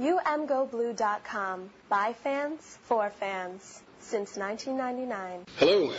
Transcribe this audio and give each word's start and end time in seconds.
UMGoBlue.com. 0.00 1.70
By 1.88 2.12
fans, 2.14 2.78
for 2.82 3.10
fans. 3.10 3.80
Since 4.00 4.36
1999. 4.36 5.44
Hello. 5.56 5.92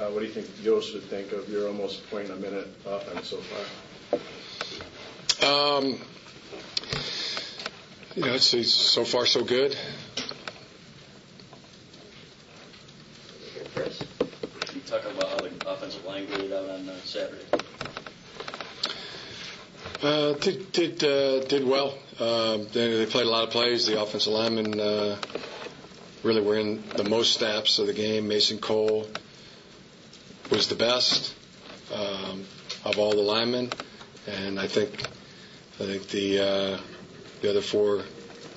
Uh, 0.00 0.06
what 0.10 0.20
do 0.20 0.26
you 0.26 0.32
think 0.32 0.48
Yost 0.64 0.94
would 0.94 1.02
think 1.04 1.32
of 1.32 1.48
your 1.50 1.68
almost 1.68 2.08
point 2.10 2.30
a 2.30 2.36
minute 2.36 2.66
offense 2.86 3.28
so 3.28 3.36
far? 3.38 4.18
Um, 5.78 6.00
you 8.16 8.24
know, 8.24 8.32
it's, 8.32 8.54
it's 8.54 8.72
so 8.72 9.04
far 9.04 9.26
so 9.26 9.44
good. 9.44 9.76
Chris, 13.74 14.00
you 14.74 14.80
talk 14.80 15.04
about 15.04 15.28
how 15.28 15.38
the 16.26 16.34
offensive 16.34 16.48
line 16.48 16.48
graded 16.48 16.52
out 16.52 16.68
on 16.70 16.88
uh, 16.88 16.96
Saturday. 17.04 17.44
Uh, 20.02 20.32
did 20.34 20.72
did 20.72 21.04
uh, 21.04 21.44
did 21.44 21.66
well. 21.66 21.94
Uh, 22.18 22.58
they, 22.72 22.98
they 22.98 23.06
played 23.06 23.26
a 23.26 23.30
lot 23.30 23.44
of 23.44 23.50
plays. 23.50 23.86
The 23.86 24.00
offensive 24.00 24.32
linemen 24.32 24.78
uh, 24.78 25.16
really 26.22 26.40
were 26.40 26.58
in 26.58 26.82
the 26.96 27.04
most 27.04 27.34
snaps 27.34 27.78
of 27.78 27.86
the 27.86 27.92
game. 27.92 28.28
Mason 28.28 28.58
Cole 28.58 29.06
was 30.50 30.68
the 30.68 30.74
best 30.74 31.34
um, 31.92 32.44
of 32.84 32.98
all 32.98 33.10
the 33.10 33.22
linemen, 33.22 33.70
and 34.26 34.58
I 34.58 34.66
think 34.66 35.02
I 35.80 35.84
think 35.84 36.08
the 36.08 36.40
uh, 36.40 36.78
the 37.40 37.50
other 37.50 37.60
four 37.60 38.02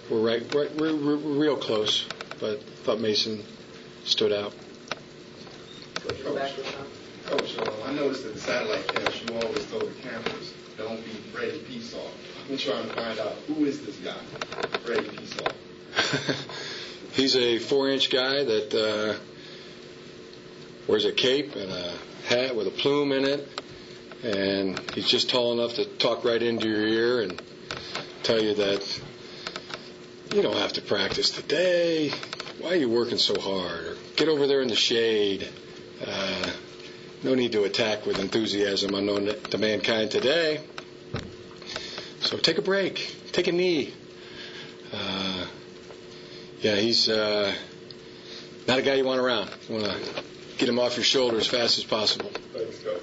were 0.09 0.19
right, 0.19 0.53
right 0.53 0.75
were, 0.75 0.95
were 0.95 1.15
real 1.15 1.57
close, 1.57 2.05
but 2.39 2.61
thought 2.83 2.99
Mason 2.99 3.43
stood 4.03 4.31
out. 4.31 4.53
Go 6.23 6.35
back 6.35 6.55
to 6.55 6.63
Sean. 6.63 6.90
Coach, 7.31 7.57
uh, 7.59 7.85
I 7.85 7.93
noticed 7.93 8.23
that 8.25 8.33
the 8.33 8.39
satellite 8.41 8.85
cast, 8.89 9.25
you 9.25 9.33
always 9.35 9.65
told 9.67 9.83
the 9.83 10.01
cameras, 10.01 10.53
don't 10.77 10.97
be 11.05 11.11
Freddy 11.31 11.59
P. 11.59 11.79
Soft. 11.79 12.13
I'm 12.49 12.57
trying 12.57 12.89
to 12.89 12.93
find 12.93 13.19
out 13.19 13.31
who 13.47 13.63
is 13.63 13.85
this 13.85 13.95
guy, 13.99 14.17
Freddy 14.83 15.07
P. 15.07 15.25
Soft. 15.25 15.55
He's 17.13 17.37
a 17.37 17.57
four-inch 17.59 18.09
guy 18.09 18.43
that 18.43 18.73
uh, 18.73 19.17
wears 20.89 21.05
a 21.05 21.13
cape 21.13 21.55
and 21.55 21.71
a 21.71 21.93
hat 22.27 22.53
with 22.53 22.67
a 22.67 22.71
plume 22.71 23.13
in 23.13 23.23
it, 23.23 23.47
and 24.23 24.77
he's 24.91 25.07
just 25.07 25.29
tall 25.29 25.53
enough 25.53 25.75
to 25.75 25.85
talk 25.85 26.25
right 26.25 26.43
into 26.43 26.67
your 26.67 26.85
ear 26.85 27.21
and 27.21 27.41
tell 28.23 28.41
you 28.41 28.55
that 28.55 29.01
you 30.33 30.41
don't 30.41 30.57
have 30.57 30.73
to 30.73 30.81
practice 30.81 31.31
today. 31.31 32.11
Why 32.59 32.71
are 32.71 32.75
you 32.75 32.89
working 32.89 33.17
so 33.17 33.39
hard? 33.39 33.85
Or 33.85 33.95
get 34.17 34.27
over 34.27 34.47
there 34.47 34.61
in 34.61 34.67
the 34.67 34.75
shade. 34.75 35.49
No 37.23 37.35
need 37.35 37.51
to 37.51 37.63
attack 37.65 38.05
with 38.05 38.17
enthusiasm 38.19 38.95
unknown 38.95 39.27
to 39.27 39.57
mankind 39.57 40.09
today. 40.09 40.59
So 42.21 42.37
take 42.37 42.57
a 42.57 42.61
break, 42.63 43.15
take 43.31 43.47
a 43.47 43.51
knee. 43.51 43.93
Uh, 44.91 45.45
yeah, 46.61 46.75
he's 46.75 47.09
uh, 47.09 47.53
not 48.67 48.79
a 48.79 48.81
guy 48.81 48.95
you 48.95 49.05
want 49.05 49.19
around. 49.19 49.49
You 49.69 49.75
want 49.75 49.85
to 49.85 50.23
get 50.57 50.67
him 50.67 50.79
off 50.79 50.97
your 50.97 51.03
shoulder 51.03 51.37
as 51.37 51.47
fast 51.47 51.77
as 51.77 51.83
possible. 51.83 52.29
Thanks, 52.53 52.79
Coach. 52.79 53.01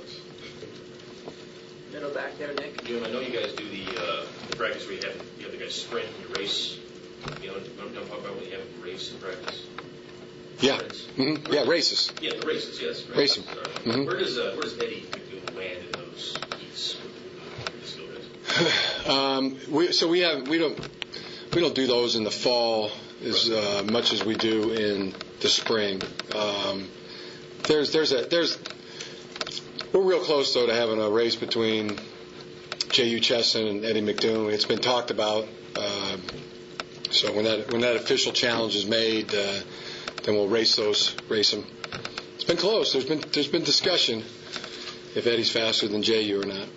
Middle 1.93 2.11
back 2.11 2.37
there, 2.39 2.53
Nick. 2.55 2.85
Jim, 2.85 3.05
I 3.05 3.11
know 3.11 3.21
you 3.21 3.39
guys 3.39 3.53
do 3.53 3.69
the, 3.69 4.01
uh, 4.01 4.27
the 4.51 4.57
practice 4.57 4.87
where 4.87 4.97
you 4.97 5.03
have, 5.03 5.39
the 5.39 5.49
other 5.49 5.57
guys 5.57 5.75
sprint 5.75 6.07
and 6.07 6.29
you 6.29 6.43
race. 6.43 6.79
You 7.43 7.49
know, 7.49 7.55
don't, 7.55 7.95
don't 7.95 8.09
talk 8.09 8.21
about 8.21 8.37
when 8.37 8.45
you 8.47 8.53
have 8.53 8.61
a 8.61 8.85
race 8.85 9.11
and 9.13 9.21
practice. 9.21 9.67
Yeah, 10.61 10.75
Sprints. 10.77 11.05
hmm 11.17 11.53
yeah, 11.53 11.65
races. 11.69 12.13
Yeah, 12.21 12.33
the 12.41 12.47
races, 12.47 12.81
yes. 12.83 13.05
Right. 13.09 13.29
Sorry. 13.29 13.47
Mhm. 13.85 14.07
Where 14.07 14.17
does 14.19 14.39
uh, 14.39 14.53
where 14.55 14.65
does 14.65 14.79
Eddie 14.79 15.07
land 15.57 15.85
in 15.85 15.93
those 15.99 16.37
heats? 16.59 16.97
with 16.97 17.81
the 17.81 17.87
skill 17.87 18.07
guys? 18.09 19.09
Um, 19.09 19.57
we, 19.71 19.93
so 19.93 20.09
we 20.09 20.21
have 20.21 20.49
we 20.49 20.59
don't 20.59 20.79
we 21.55 21.61
don't 21.61 21.75
do 21.75 21.87
those 21.87 22.17
in 22.17 22.25
the 22.25 22.31
fall 22.31 22.91
as 23.23 23.49
uh, 23.51 23.83
much 23.91 24.13
as 24.13 24.25
we 24.25 24.35
do 24.37 24.73
in 24.73 25.15
the 25.41 25.49
spring. 25.49 26.03
Um, 26.35 26.89
there's 27.67 27.93
there's 27.93 28.13
a 28.13 28.23
there's 28.27 28.59
we're 29.93 30.03
real 30.03 30.21
close 30.25 30.53
though 30.55 30.67
to 30.67 30.75
having 30.75 31.01
a 31.01 31.09
race 31.09 31.37
between 31.37 31.99
Jehu 32.91 33.21
Chesson 33.21 33.67
and 33.69 33.85
Eddie 33.85 34.03
McDoom. 34.03 34.53
It's 34.53 34.65
been 34.65 34.81
talked 34.81 35.11
about. 35.11 35.47
Um, 35.77 36.23
so 37.11 37.33
when 37.33 37.45
that 37.45 37.71
when 37.71 37.81
that 37.83 37.97
official 37.97 38.33
challenge 38.33 38.75
is 38.77 38.87
made, 38.87 39.35
uh, 39.35 39.61
then 40.29 40.37
we'll 40.37 40.47
race 40.47 40.77
those 40.77 41.17
race 41.31 41.53
them. 41.53 41.65
It's 42.35 42.45
been 42.45 42.59
close. 42.59 42.93
There's 42.93 43.07
been 43.07 43.25
there's 43.33 43.49
been 43.49 43.65
discussion 43.65 44.19
if 45.15 45.27
Eddie's 45.27 45.51
faster 45.51 45.89
than 45.89 46.03
Jehu 46.03 46.43
or 46.43 46.45
not. 46.45 46.69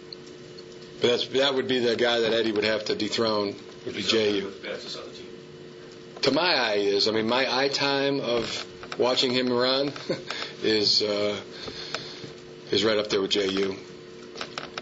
But 1.02 1.08
that's, 1.10 1.28
that 1.28 1.54
would 1.54 1.68
be 1.68 1.80
the 1.80 1.98
guy 1.98 2.22
that 2.22 2.32
Eddie 2.32 2.54
would 2.54 2.64
have 2.64 2.86
to 2.86 2.96
dethrone, 2.96 3.54
would 3.86 3.96
be 3.96 4.04
Jehu 4.04 4.52
Fastest 4.52 4.98
on 4.98 5.04
the 5.04 5.12
team. 5.12 5.28
To 6.22 6.32
my 6.32 6.54
eye 6.54 6.76
is, 6.76 7.10
I 7.10 7.12
mean, 7.12 7.28
my 7.28 7.46
eye 7.54 7.68
time 7.68 8.22
of 8.22 8.66
watching 8.98 9.32
him 9.34 9.52
run 9.52 9.92
is 10.64 11.02
uh, 11.02 11.38
is 12.72 12.86
right 12.86 12.98
up 12.98 13.10
there 13.10 13.22
with 13.22 13.32
Jehu 13.32 13.76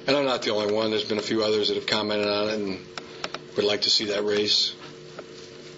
And 0.05 0.15
I'm 0.15 0.25
not 0.25 0.43
the 0.43 0.51
only 0.51 0.71
one. 0.71 0.91
There's 0.91 1.05
been 1.05 1.17
a 1.17 1.23
few 1.23 1.43
others 1.43 1.69
that 1.69 1.73
have 1.75 1.87
commented 1.87 2.27
on 2.27 2.49
it 2.49 2.53
and 2.59 2.79
would 3.55 3.65
like 3.65 3.81
to 3.81 3.89
see 3.89 4.05
that 4.05 4.23
race. 4.25 4.75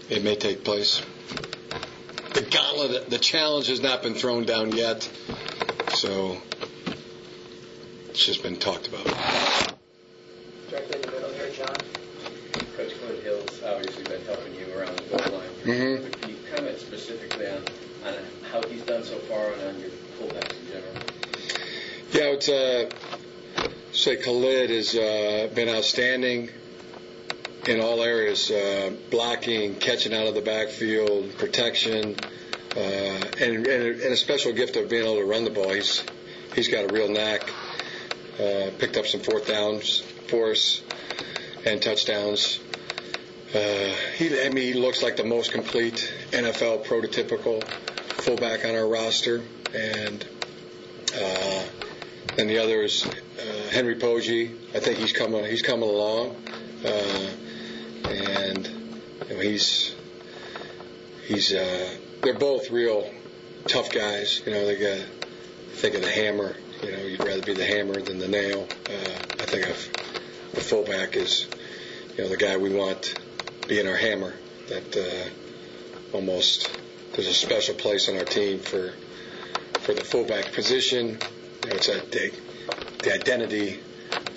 It 0.09 0.25
may 0.25 0.35
take 0.35 0.65
place. 0.65 1.01
The 2.33 2.41
gauntlet, 2.49 3.09
the 3.09 3.17
challenge 3.19 3.67
has 3.67 3.81
not 3.81 4.01
been 4.03 4.13
thrown 4.13 4.45
down 4.45 4.71
yet, 4.71 5.03
so 5.95 6.37
it's 8.09 8.25
just 8.25 8.41
been 8.41 8.55
talked 8.57 8.87
about. 8.87 9.03
Directly 10.69 10.95
in 10.95 11.01
the 11.01 11.11
middle 11.11 11.33
here, 11.33 11.49
John. 11.51 11.75
Coach 12.77 12.93
Khalid 13.01 13.23
Hill's 13.23 13.63
obviously 13.63 14.03
been 14.05 14.23
helping 14.25 14.55
you 14.55 14.73
around 14.73 14.97
the 14.97 15.17
goal 15.17 15.39
line. 15.39 15.49
Mhm. 15.65 16.03
But 16.03 16.21
Can 16.21 16.29
you 16.29 16.37
comment 16.55 16.79
specifically 16.79 17.47
on, 17.47 17.63
on 18.05 18.13
how 18.49 18.61
he's 18.69 18.81
done 18.83 19.03
so 19.03 19.17
far 19.19 19.51
and 19.51 19.61
on 19.63 19.79
your 19.81 19.89
fullbacks 20.17 20.57
in 20.61 20.67
general? 20.67 20.93
Yeah, 22.13 22.35
it's 22.35 22.47
uh, 22.49 22.89
say 23.91 24.15
Khalid 24.15 24.69
has 24.69 24.95
uh, 24.95 25.49
been 25.53 25.67
outstanding 25.67 26.49
in 27.67 27.79
all 27.79 28.01
areas: 28.01 28.49
uh, 28.51 28.91
blocking, 29.09 29.75
catching 29.75 30.13
out 30.13 30.27
of 30.27 30.35
the 30.35 30.41
backfield, 30.41 31.37
protection, 31.37 32.15
uh, 32.75 32.79
and, 32.79 33.67
and, 33.67 33.67
and 33.67 34.13
a 34.13 34.17
special 34.17 34.53
gift 34.53 34.75
of 34.75 34.89
being 34.89 35.03
able 35.03 35.17
to 35.17 35.25
run 35.25 35.43
the 35.43 35.49
ball. 35.49 35.69
He's 35.71 36.03
he's 36.55 36.67
got 36.67 36.89
a 36.89 36.93
real 36.93 37.09
knack. 37.09 37.49
Uh, 38.39 38.71
picked 38.79 38.97
up 38.97 39.05
some 39.05 39.19
fourth 39.19 39.47
downs 39.47 39.99
for 40.27 40.51
us 40.51 40.81
and 41.65 41.81
touchdowns. 41.81 42.59
Uh, 43.53 43.93
he, 44.15 44.41
I 44.41 44.49
mean, 44.49 44.63
he 44.63 44.73
looks 44.73 45.03
like 45.03 45.17
the 45.17 45.25
most 45.25 45.51
complete 45.51 46.11
NFL 46.31 46.85
prototypical 46.85 47.61
fullback 48.21 48.63
on 48.63 48.75
our 48.75 48.87
roster, 48.87 49.41
and 49.75 50.25
uh, 51.13 51.63
and 52.37 52.49
the 52.49 52.59
other 52.59 52.81
is 52.81 53.05
uh, 53.05 53.69
Henry 53.71 53.95
Poggi. 53.95 54.55
I 54.73 54.79
think 54.79 54.97
he's 54.97 55.11
coming. 55.11 55.43
He's 55.43 55.61
coming 55.61 55.89
along, 55.89 56.35
uh, 56.85 57.29
you 59.31 59.37
know, 59.37 59.43
he's 59.43 59.95
he's. 61.25 61.53
Uh, 61.53 61.95
they're 62.21 62.37
both 62.37 62.69
real 62.69 63.09
tough 63.65 63.89
guys. 63.91 64.41
You 64.45 64.51
know, 64.51 64.65
they 64.65 64.77
got 64.77 65.07
think 65.75 65.95
of 65.95 66.01
the 66.01 66.11
hammer. 66.11 66.55
You 66.83 66.91
know, 66.91 66.97
you'd 67.03 67.23
rather 67.23 67.41
be 67.41 67.53
the 67.53 67.65
hammer 67.65 68.01
than 68.01 68.19
the 68.19 68.27
nail. 68.27 68.67
Uh, 68.89 69.19
I 69.39 69.45
think 69.45 69.69
of 69.69 69.77
the 70.53 70.59
fullback 70.59 71.15
is, 71.15 71.47
you 72.17 72.23
know, 72.23 72.29
the 72.29 72.35
guy 72.35 72.57
we 72.57 72.75
want 72.75 73.17
being 73.69 73.87
our 73.87 73.95
hammer. 73.95 74.33
That 74.67 74.97
uh, 74.97 76.15
almost 76.15 76.69
there's 77.13 77.27
a 77.27 77.33
special 77.33 77.75
place 77.75 78.09
on 78.09 78.17
our 78.17 78.25
team 78.25 78.59
for 78.59 78.91
for 79.79 79.93
the 79.93 80.03
fullback 80.03 80.51
position. 80.51 81.07
You 81.63 81.69
know, 81.69 81.75
it's 81.75 81.87
a, 81.87 82.01
the, 82.01 82.33
the 83.03 83.13
identity 83.13 83.79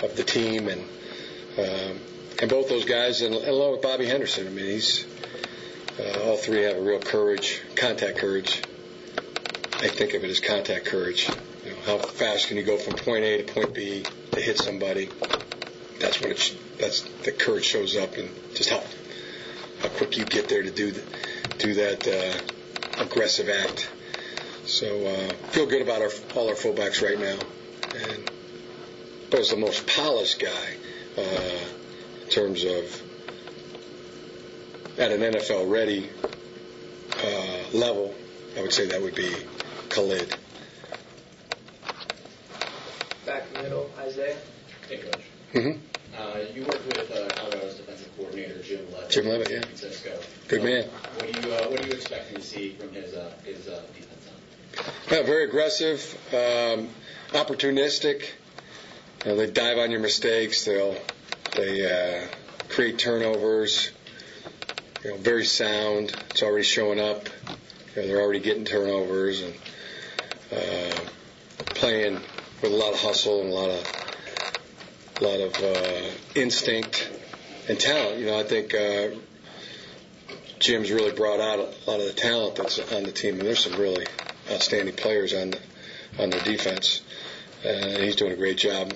of 0.04 0.14
the 0.14 0.22
team, 0.22 0.68
and 0.68 0.82
um, 1.58 2.00
and 2.40 2.50
both 2.50 2.68
those 2.68 2.84
guys, 2.84 3.22
and, 3.22 3.34
along 3.34 3.72
with 3.72 3.82
Bobby 3.82 4.06
Henderson. 4.06 4.46
I 4.46 4.50
mean, 4.50 4.66
he's 4.66 5.06
uh, 5.98 6.22
all 6.24 6.36
three 6.36 6.62
have 6.62 6.76
a 6.76 6.82
real 6.82 7.00
courage, 7.00 7.62
contact 7.76 8.18
courage. 8.18 8.62
I 9.80 9.88
think 9.88 10.14
of 10.14 10.24
it 10.24 10.30
as 10.30 10.40
contact 10.40 10.86
courage. 10.86 11.28
You 11.64 11.70
know, 11.70 11.76
how 11.86 11.98
fast 11.98 12.48
can 12.48 12.56
you 12.56 12.62
go 12.62 12.76
from 12.76 12.94
point 12.94 13.24
A 13.24 13.42
to 13.42 13.52
point 13.52 13.74
B 13.74 14.04
to 14.32 14.40
hit 14.40 14.58
somebody? 14.58 15.08
That's 16.00 16.20
when 16.20 16.32
it's 16.32 16.54
that's 16.78 17.02
the 17.22 17.32
courage 17.32 17.64
shows 17.64 17.96
up, 17.96 18.16
and 18.16 18.28
just 18.54 18.70
how 18.70 18.82
how 19.80 19.88
quick 19.88 20.16
you 20.16 20.24
get 20.24 20.48
there 20.48 20.62
to 20.62 20.70
do 20.70 20.90
the, 20.90 21.02
do 21.58 21.74
that 21.74 22.08
uh, 22.08 23.02
aggressive 23.02 23.48
act. 23.48 23.90
So 24.66 25.06
uh, 25.06 25.32
feel 25.50 25.66
good 25.66 25.82
about 25.82 26.02
our 26.02 26.10
all 26.34 26.48
our 26.48 26.54
fullbacks 26.54 27.02
right 27.02 27.18
now, 27.18 27.38
and 27.94 28.30
Bo's 29.30 29.50
the 29.50 29.56
most 29.56 29.86
polished 29.86 30.40
guy 30.40 30.76
uh, 31.18 31.58
in 32.24 32.30
terms 32.30 32.64
of 32.64 33.02
at 34.98 35.10
an 35.10 35.20
NFL 35.20 35.70
ready 35.70 36.08
uh, 37.22 37.76
level. 37.76 38.14
I 38.56 38.62
would 38.62 38.72
say 38.72 38.86
that 38.86 39.02
would 39.02 39.14
be 39.14 39.32
Khalid. 39.88 40.36
Back 43.26 43.52
middle, 43.54 43.90
Isaiah. 43.98 44.36
Hey, 44.88 44.98
Coach. 44.98 45.22
hmm 45.52 45.70
Uh, 46.16 46.38
you 46.54 46.62
worked 46.62 46.86
with 46.86 47.10
uh, 47.10 47.28
Colorado's 47.34 47.74
defensive 47.74 48.08
coordinator 48.16 48.62
Jim 48.62 48.86
Leavitt. 48.92 49.10
Jim 49.10 49.26
Leavitt, 49.26 49.50
yeah. 49.50 49.60
San 49.60 49.68
Francisco. 49.76 50.20
Good 50.48 50.62
man. 50.62 50.84
What 50.84 51.32
do 51.32 51.40
you 51.48 51.54
uh, 51.54 51.64
What 51.68 51.80
are 51.80 51.86
you 51.86 51.92
expecting 51.94 52.36
to 52.36 52.42
see 52.42 52.70
from 52.74 52.92
his 52.92 53.14
uh, 53.14 53.32
his 53.44 53.66
uh, 53.66 53.82
defense? 53.96 54.10
Yeah, 55.10 55.22
very 55.22 55.44
aggressive, 55.44 56.00
um, 56.32 56.88
opportunistic. 57.32 58.24
You 59.24 59.30
know, 59.32 59.36
they 59.36 59.50
dive 59.50 59.78
on 59.78 59.90
your 59.90 60.00
mistakes. 60.00 60.64
They'll 60.64 60.96
they 61.54 62.24
uh, 62.24 62.26
create 62.68 62.98
turnovers. 62.98 63.90
You 65.04 65.10
know, 65.10 65.16
very 65.18 65.44
sound. 65.44 66.14
It's 66.30 66.42
already 66.42 66.64
showing 66.64 66.98
up. 66.98 67.28
You 67.94 68.02
know, 68.02 68.08
they're 68.08 68.20
already 68.20 68.40
getting 68.40 68.64
turnovers 68.64 69.42
and 69.42 69.54
uh, 70.52 70.96
playing 71.58 72.20
with 72.62 72.72
a 72.72 72.76
lot 72.76 72.94
of 72.94 73.00
hustle 73.00 73.42
and 73.42 73.50
a 73.50 73.54
lot 73.54 73.70
of 73.70 74.04
a 75.20 75.24
lot 75.24 75.40
of 75.40 75.54
uh, 75.62 76.10
instinct 76.34 77.10
and 77.68 77.78
talent. 77.78 78.18
You 78.18 78.26
know, 78.26 78.38
I 78.38 78.42
think 78.42 78.74
uh, 78.74 79.10
Jim's 80.58 80.90
really 80.90 81.12
brought 81.12 81.40
out 81.40 81.58
a 81.58 81.90
lot 81.90 82.00
of 82.00 82.06
the 82.06 82.14
talent 82.16 82.56
that's 82.56 82.78
on 82.92 83.04
the 83.04 83.12
team, 83.12 83.38
and 83.38 83.46
there's 83.46 83.62
some 83.62 83.78
really 83.78 84.06
outstanding 84.50 84.94
players 84.94 85.32
on 85.34 85.50
the, 85.50 85.60
on 86.18 86.30
their 86.30 86.40
defense. 86.40 87.02
Uh, 87.64 87.98
he's 87.98 88.16
doing 88.16 88.32
a 88.32 88.36
great 88.36 88.58
job 88.58 88.92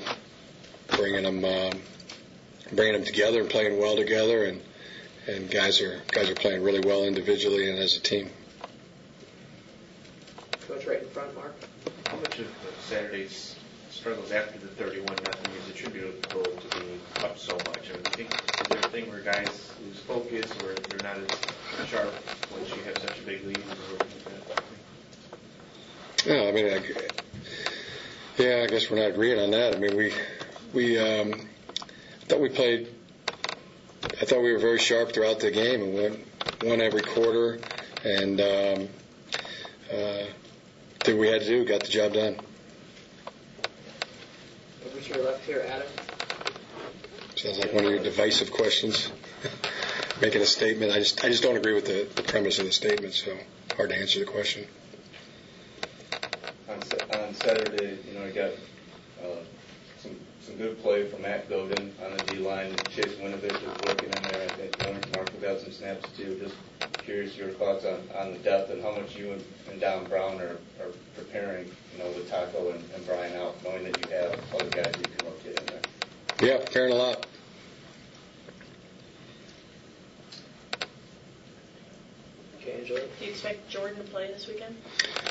bringing 0.88 1.22
them 1.22 1.44
um, 1.44 1.80
bringing 2.72 2.94
them 2.94 3.04
together 3.04 3.40
and 3.40 3.50
playing 3.50 3.78
well 3.78 3.96
together, 3.96 4.44
and 4.44 4.62
and 5.26 5.50
guys 5.50 5.80
are 5.80 6.00
guys 6.10 6.30
are 6.30 6.34
playing 6.34 6.62
really 6.62 6.80
well 6.80 7.04
individually 7.04 7.68
and 7.68 7.78
as 7.78 7.96
a 7.96 8.00
team. 8.00 8.30
Coach 10.66 10.86
right 10.86 11.02
in 11.02 11.08
front, 11.08 11.34
Mark. 11.34 11.54
How 12.10 12.16
much 12.16 12.38
of 12.38 12.46
Saturday's 12.80 13.54
struggles 13.90 14.30
after 14.32 14.58
the 14.58 14.68
31 14.68 15.04
nothing 15.22 15.50
is 15.62 15.68
attributable 15.68 16.44
to 16.44 16.78
being 16.78 17.00
up 17.22 17.38
so 17.38 17.54
much? 17.56 17.90
I 17.90 17.94
mean, 17.94 18.02
think, 18.16 18.30
is 18.62 18.68
there 18.68 18.78
a 18.78 18.84
thing 18.84 19.10
where 19.10 19.20
guys 19.20 19.72
lose 19.84 19.98
focus 20.00 20.50
or 20.62 20.74
they're 20.88 21.02
not 21.02 21.16
as 21.16 21.88
sharp 21.88 22.14
once 22.52 22.68
you 22.70 22.82
have 22.84 22.98
such 22.98 23.18
a 23.18 23.22
big 23.22 23.44
lead? 23.44 23.58
Or 23.58 23.98
Yeah, 26.26 26.48
I 26.48 26.52
mean, 26.52 26.66
I, 26.66 26.82
yeah, 28.38 28.62
I 28.64 28.66
guess 28.66 28.90
we're 28.90 28.98
not 28.98 29.10
agreeing 29.10 29.40
on 29.40 29.50
that. 29.52 29.74
I 29.74 29.76
mean, 29.76 29.96
we 29.96 30.12
we 30.72 30.98
um, 30.98 31.48
thought 32.28 32.40
we 32.40 32.50
played. 32.50 32.88
I 34.20 34.24
thought 34.26 34.42
we 34.42 34.52
were 34.52 34.58
very 34.58 34.78
sharp 34.78 35.12
throughout 35.12 35.40
the 35.40 35.50
game 35.50 35.82
and 35.82 35.94
won, 35.94 36.24
won 36.62 36.80
every 36.80 37.02
quarter, 37.02 37.58
and 38.04 38.40
um, 38.40 38.88
uh, 39.90 40.24
did 41.02 41.14
what 41.14 41.20
we 41.20 41.28
had 41.28 41.40
to 41.40 41.46
do, 41.46 41.64
got 41.64 41.82
the 41.82 41.88
job 41.88 42.12
done. 42.12 42.36
Over 44.86 45.00
to 45.00 45.14
your 45.14 45.24
left 45.24 45.44
here, 45.46 45.64
Adam. 45.68 45.88
Sounds 47.34 47.58
like 47.58 47.72
one 47.72 47.84
of 47.84 47.90
your 47.90 48.02
divisive 48.02 48.50
questions. 48.50 49.10
Making 50.20 50.42
a 50.42 50.46
statement, 50.46 50.92
I 50.92 50.98
just 50.98 51.24
I 51.24 51.28
just 51.28 51.42
don't 51.42 51.56
agree 51.56 51.74
with 51.74 51.86
the, 51.86 52.08
the 52.14 52.22
premise 52.22 52.58
of 52.58 52.66
the 52.66 52.72
statement, 52.72 53.14
so 53.14 53.36
hard 53.76 53.90
to 53.90 53.96
answer 53.96 54.18
the 54.18 54.26
question. 54.26 54.66
on, 56.68 56.76
on 57.20 57.34
Saturday, 57.34 57.98
you 58.06 58.18
know, 58.18 58.26
I 58.26 58.30
got 58.30 58.50
some 60.48 60.58
some 60.58 60.66
good 60.66 60.82
play 60.82 61.06
from 61.08 61.22
Matt 61.22 61.48
Godin 61.48 61.92
on 62.04 62.12
the 62.12 62.22
D 62.22 62.36
line. 62.36 62.72
Chase 62.94 63.14
Winovich 63.16 63.52
was 63.52 63.88
working 63.88 64.10
in 64.10 64.22
there. 64.22 64.42
I 64.42 64.48
think 64.54 64.78
Leonard 64.80 65.12
Markle 65.12 65.40
got 65.40 65.60
some 65.60 65.72
snaps 65.72 66.06
too. 66.16 66.38
Just 66.40 66.54
curious 67.04 67.36
your 67.36 67.50
thoughts 67.50 67.84
on, 67.84 68.00
on 68.16 68.32
the 68.32 68.38
depth 68.38 68.70
and 68.70 68.82
how 68.82 68.92
much 68.92 69.16
you 69.16 69.32
and, 69.32 69.44
and 69.70 69.80
Don 69.80 70.04
Brown 70.06 70.40
are, 70.40 70.58
are 70.80 70.92
preparing, 71.16 71.66
you 71.66 72.02
know, 72.02 72.08
with 72.10 72.30
Taco 72.30 72.70
and, 72.70 72.84
and 72.94 73.06
Brian 73.06 73.36
out, 73.36 73.62
knowing 73.64 73.84
that 73.84 74.00
you 74.00 74.10
have 74.12 74.38
other 74.54 74.70
guys 74.70 74.94
you 74.98 75.06
can 75.06 75.24
rotate 75.24 75.60
in 75.60 75.66
there. 75.66 75.80
Yeah, 76.40 76.64
preparing 76.64 76.92
a 76.92 76.96
lot. 76.96 77.26
Okay, 82.60 82.80
Angela. 82.80 83.00
Do 83.18 83.24
you 83.24 83.30
expect 83.30 83.70
Jourdan 83.70 83.96
to 83.96 84.02
play 84.04 84.28
this 84.28 84.46
weekend? 84.46 84.76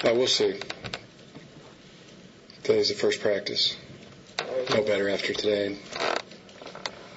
Uh, 0.04 0.14
we'll 0.14 0.28
see. 0.28 0.60
Today's 2.64 2.90
the 2.90 2.96
first 2.96 3.22
practice. 3.22 3.78
No 4.70 4.82
better 4.84 5.08
after 5.10 5.34
today. 5.34 5.78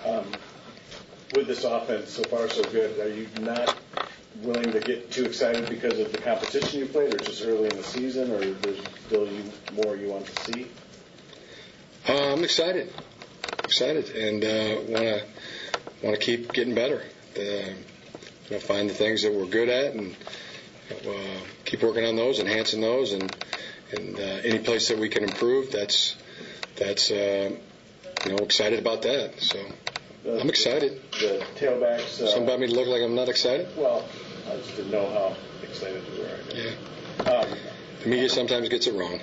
Um, 0.05 0.25
with 1.35 1.47
this 1.47 1.65
offense, 1.65 2.11
so 2.11 2.23
far 2.25 2.49
so 2.49 2.65
good, 2.71 2.99
are 3.01 3.09
you 3.09 3.29
not 3.41 3.75
willing 4.43 4.73
to 4.73 4.81
get 4.81 5.11
too 5.11 5.25
excited 5.25 5.69
because 5.69 5.99
of 5.99 6.13
the 6.13 6.19
competition 6.19 6.81
you 6.81 6.87
played, 6.87 7.15
or 7.15 7.19
just 7.19 7.45
early 7.45 7.71
in 7.71 7.77
the 7.77 7.83
season, 7.83 8.31
or 8.31 8.41
there's 8.41 8.81
still 9.07 9.27
you, 9.27 9.45
more 9.73 9.97
you 9.97 10.09
want 10.09 10.27
to 10.27 10.37
see? 10.37 10.69
Uh, 12.09 12.33
I'm 12.35 12.45
excited, 12.45 12.93
excited, 13.65 14.11
and 14.11 14.43
want 14.93 15.05
to 15.05 15.25
want 16.03 16.21
to 16.21 16.25
keep 16.25 16.53
getting 16.53 16.75
better. 16.75 17.03
Uh, 17.37 17.41
you 17.41 17.77
know, 18.51 18.59
find 18.59 18.91
the 18.91 18.95
things 18.95 19.23
that 19.23 19.33
we're 19.33 19.47
good 19.47 19.69
at, 19.69 19.95
and 19.95 20.15
uh, 21.07 21.41
keep 21.65 21.83
working 21.83 22.05
on 22.05 22.17
those, 22.17 22.39
enhancing 22.39 22.81
those, 22.81 23.13
and 23.13 23.33
and 23.93 24.19
uh, 24.19 24.23
any 24.23 24.59
place 24.59 24.89
that 24.89 24.99
we 24.99 25.09
can 25.09 25.25
improve. 25.25 25.73
That's 25.73 26.17
that's 26.81 27.11
uh, 27.13 27.51
you 28.27 28.31
know 28.33 28.39
excited 28.39 28.79
about 28.81 29.03
that. 29.03 29.39
So 29.41 29.59
I'm 30.27 30.49
excited. 30.49 31.01
The 31.13 31.45
tailbacks. 31.57 32.21
Uh, 32.21 32.27
Some 32.29 32.43
about 32.43 32.59
me 32.61 32.67
look 32.67 32.89
like 32.89 33.03
I'm 33.03 33.15
not 33.15 33.29
excited. 33.29 33.69
Well, 33.77 34.05
I 34.51 34.57
just 34.57 34.75
didn't 34.77 34.91
know 34.91 35.09
how 35.11 35.37
excited 35.63 36.03
you 36.13 36.23
were. 36.23 36.39
Yeah. 37.25 37.31
Um, 37.31 37.49
The 38.03 38.09
media 38.09 38.29
sometimes 38.29 38.69
gets 38.69 38.87
it 38.87 38.95
wrong. 38.95 39.21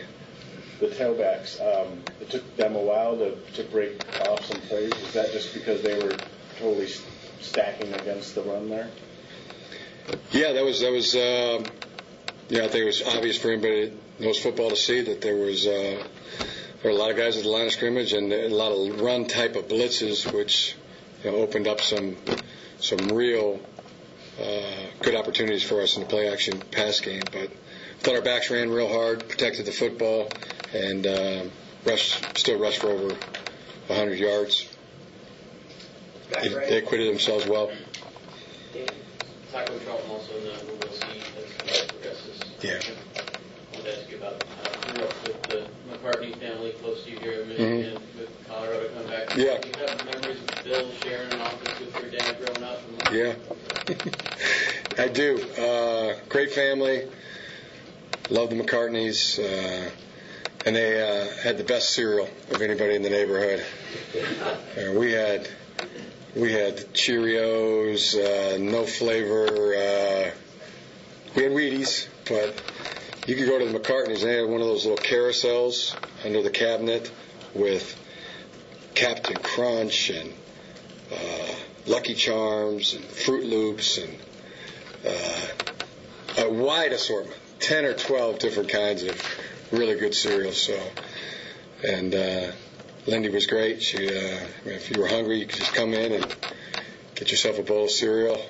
the 0.80 0.88
tailbacks. 0.88 1.60
Um, 1.60 2.02
it 2.22 2.30
took 2.30 2.46
them 2.56 2.76
a 2.76 2.80
while 2.82 3.18
to, 3.18 3.36
to 3.58 3.64
break 3.72 3.94
off 4.30 4.46
some 4.46 4.62
plays. 4.62 4.94
Is 4.94 5.14
that 5.14 5.32
just 5.32 5.54
because 5.54 5.82
they 5.82 5.98
were 6.02 6.16
totally 6.60 6.88
stacking 7.42 7.94
against 7.94 8.36
the 8.36 8.42
run 8.44 8.70
there? 8.70 8.90
Yeah, 10.32 10.54
that 10.54 10.64
was 10.64 10.80
that 10.82 10.92
was. 10.92 11.16
Uh, 11.16 11.64
yeah, 12.50 12.64
I 12.64 12.68
think 12.70 12.84
it 12.84 12.86
was 12.86 13.02
obvious 13.04 13.38
for 13.38 13.52
anybody 13.52 13.90
that 13.90 13.94
knows 14.24 14.40
football 14.40 14.70
to 14.70 14.76
see 14.78 15.02
that 15.02 15.20
there 15.22 15.36
was 15.36 15.68
uh, 15.68 16.02
there 16.88 16.96
were 16.96 17.02
a 17.02 17.04
lot 17.04 17.12
of 17.12 17.18
guys 17.18 17.36
at 17.36 17.44
the 17.44 17.50
line 17.50 17.66
of 17.66 17.74
scrimmage 17.74 18.14
and 18.14 18.32
a 18.32 18.48
lot 18.48 18.72
of 18.72 19.02
run 19.02 19.26
type 19.26 19.58
of 19.58 19.68
blitzes, 19.68 20.32
which 20.32 20.74
you 21.22 21.30
know, 21.30 21.36
opened 21.36 21.68
up 21.68 21.82
some 21.82 22.16
some 22.80 23.12
real 23.12 23.60
uh, 24.42 24.86
good 25.02 25.14
opportunities 25.14 25.64
for 25.64 25.82
us 25.82 25.98
in 25.98 26.04
the 26.04 26.08
play 26.08 26.32
action 26.32 26.62
pass 26.72 27.02
game. 27.02 27.24
But 27.30 27.50
I 27.50 28.00
thought 28.00 28.16
our 28.16 28.22
backs 28.22 28.50
ran 28.50 28.70
real 28.70 28.88
hard, 28.88 29.28
protected 29.28 29.66
the 29.66 29.74
football, 29.74 30.32
and 30.74 31.06
uh, 31.06 31.44
rushed 31.84 32.38
still 32.38 32.58
rushed 32.58 32.80
for 32.80 32.88
over 32.88 33.10
100 33.88 34.18
yards. 34.18 34.74
They, 36.42 36.48
they 36.48 36.78
acquitted 36.78 37.10
themselves 37.10 37.46
well. 37.48 37.70
Dan. 38.74 38.88
Taco 39.52 39.78
Charlton 39.80 40.10
also 40.10 40.38
in 40.38 40.44
the 40.46 40.52
we'll 40.80 40.94
see 40.94 41.22
as 41.68 41.82
it 41.82 41.90
progresses. 41.90 42.44
Yeah. 42.62 42.80
I 46.04 46.10
wanted 46.10 46.20
to 46.20 46.34
ask 46.34 46.38
you 46.38 46.38
about 46.38 46.38
grew 46.38 46.38
up 46.38 46.38
with 46.38 46.40
the 46.40 46.46
McCartney 46.46 46.50
family 46.50 46.72
close 46.82 47.04
to 47.04 47.12
you 47.12 47.20
here 47.20 47.32
in 47.42 47.48
Mhm. 47.48 47.78
Michigan, 47.78 48.02
with 48.18 48.48
Colorado 48.48 48.90
coming 48.90 49.10
back. 49.10 49.36
Yeah. 49.36 49.58
Do 49.58 49.68
you 49.68 49.74
have 49.76 50.06
memories 50.06 50.38
of 50.42 50.64
Bill 50.64 50.92
sharing 51.04 51.32
an 51.34 51.42
office 51.42 51.80
with 51.80 51.96
your 52.02 52.12
dad 52.12 52.36
growing 52.40 52.64
up? 52.64 52.82
Yeah, 53.12 53.34
I 55.04 55.08
do. 55.08 55.40
Uh, 55.58 56.16
great 56.30 56.52
family. 56.54 57.08
Love 58.30 58.50
the 58.50 58.56
McCartneys. 58.56 59.40
Uh, 59.40 59.90
and 60.66 60.76
they 60.76 61.02
uh, 61.02 61.28
had 61.44 61.58
the 61.58 61.64
best 61.64 61.92
cereal 61.92 62.28
of 62.52 62.62
anybody 62.62 62.96
in 62.96 63.02
the 63.02 63.10
neighborhood. 63.10 63.64
Uh, 64.78 64.92
we 64.92 65.14
had 65.14 65.48
we 66.36 66.52
had 66.52 66.76
Cheerios, 66.94 68.16
uh, 68.16 68.58
no 68.58 68.86
flavor. 68.86 69.74
Uh, 69.76 70.32
we 71.36 71.44
had 71.44 71.52
Wheaties, 71.54 72.08
but 72.28 72.54
you 73.28 73.36
could 73.36 73.46
go 73.48 73.60
to 73.60 73.66
the 73.72 73.78
McCartneys. 73.80 74.24
They 74.24 74.38
had 74.38 74.48
one 74.50 74.62
of 74.62 74.68
those 74.68 74.86
little 74.86 74.98
carousels 75.04 75.96
under 76.26 76.42
the 76.42 76.50
cabinet 76.50 77.12
with 77.54 77.96
Captain 78.96 79.36
Crunch 79.36 80.10
and 80.10 80.34
uh, 81.14 81.54
Lucky 81.86 82.16
Charms 82.16 82.94
and 82.94 83.04
Froot 83.04 83.48
Loops 83.48 83.98
and 84.00 84.18
uh, 85.06 85.48
a 86.40 86.50
wide 86.50 86.94
assortment, 86.94 87.38
ten 87.60 87.86
or 87.86 87.94
twelve 87.94 88.40
different 88.40 88.70
kinds 88.70 89.04
of 89.04 89.22
really 89.72 89.96
good 90.00 90.16
cereals. 90.16 90.62
So, 90.62 90.80
and 91.88 92.14
uh, 92.16 92.52
Lyndi 93.06 93.32
was 93.32 93.46
great. 93.46 93.82
She, 93.84 94.08
uh, 94.08 94.40
if 94.66 94.90
you 94.92 95.02
were 95.02 95.08
hungry, 95.08 95.40
you 95.40 95.46
could 95.46 95.60
just 95.60 95.74
come 95.74 95.94
in 95.94 96.14
and 96.14 96.36
get 97.16 97.30
yourself 97.32 97.60
a 97.60 97.64
bowl 97.64 97.86
of 97.86 97.92
cereal. 97.92 98.42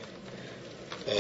Uh, 1.08 1.14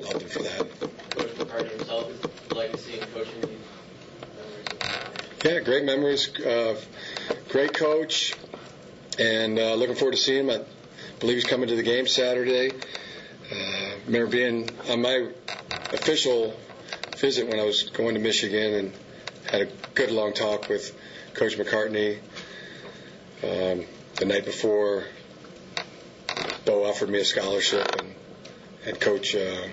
loved 0.00 0.22
him 0.22 0.28
for 0.28 0.42
that. 0.42 0.80
Coach 1.10 1.30
McCartney 1.38 1.70
himself, 1.70 2.08
his 2.08 2.52
legacy 2.56 2.98
in 3.00 3.06
coaching. 3.06 3.40
memories 3.40 4.66
of- 4.68 5.31
Yeah, 5.42 5.58
great 5.58 5.84
memories. 5.84 6.38
Uh, 6.38 6.80
great 7.48 7.74
coach, 7.74 8.32
and 9.18 9.58
uh, 9.58 9.74
looking 9.74 9.96
forward 9.96 10.12
to 10.12 10.16
seeing 10.16 10.48
him. 10.48 10.50
I 10.50 10.64
believe 11.18 11.34
he's 11.34 11.44
coming 11.44 11.68
to 11.68 11.74
the 11.74 11.82
game 11.82 12.06
Saturday. 12.06 12.70
Uh, 13.50 13.96
remember 14.06 14.28
being 14.28 14.70
on 14.88 15.02
my 15.02 15.30
official 15.92 16.54
visit 17.16 17.48
when 17.48 17.58
I 17.58 17.64
was 17.64 17.90
going 17.90 18.14
to 18.14 18.20
Michigan 18.20 18.72
and 18.72 18.92
had 19.50 19.62
a 19.62 19.68
good 19.94 20.12
long 20.12 20.32
talk 20.32 20.68
with 20.68 20.96
Coach 21.34 21.58
McCartney. 21.58 22.18
Um, 23.42 23.84
the 24.18 24.26
night 24.26 24.44
before, 24.44 25.02
Bo 26.64 26.84
offered 26.88 27.08
me 27.08 27.18
a 27.18 27.24
scholarship, 27.24 27.96
and, 27.96 28.14
and 28.86 29.00
Coach 29.00 29.34
uh, 29.34 29.66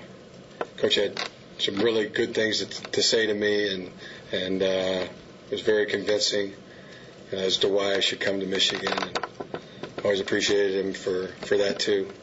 Coach 0.77 0.95
had 0.95 1.15
some 1.59 1.79
really 1.79 2.09
good 2.09 2.33
things 2.33 2.65
to, 2.65 2.91
to 2.93 3.03
say 3.03 3.27
to 3.27 3.35
me, 3.35 3.71
and 3.71 3.91
and 4.31 4.63
uh, 4.63 5.05
was 5.51 5.61
very 5.61 5.85
convincing 5.85 6.53
as 7.31 7.57
to 7.59 7.69
why 7.69 7.95
I 7.95 7.99
should 7.99 8.19
come 8.19 8.39
to 8.39 8.45
Michigan. 8.45 9.03
And 9.03 9.15
always 10.03 10.19
appreciated 10.19 10.85
him 10.85 10.93
for 10.93 11.27
for 11.41 11.57
that 11.57 11.79
too. 11.79 12.13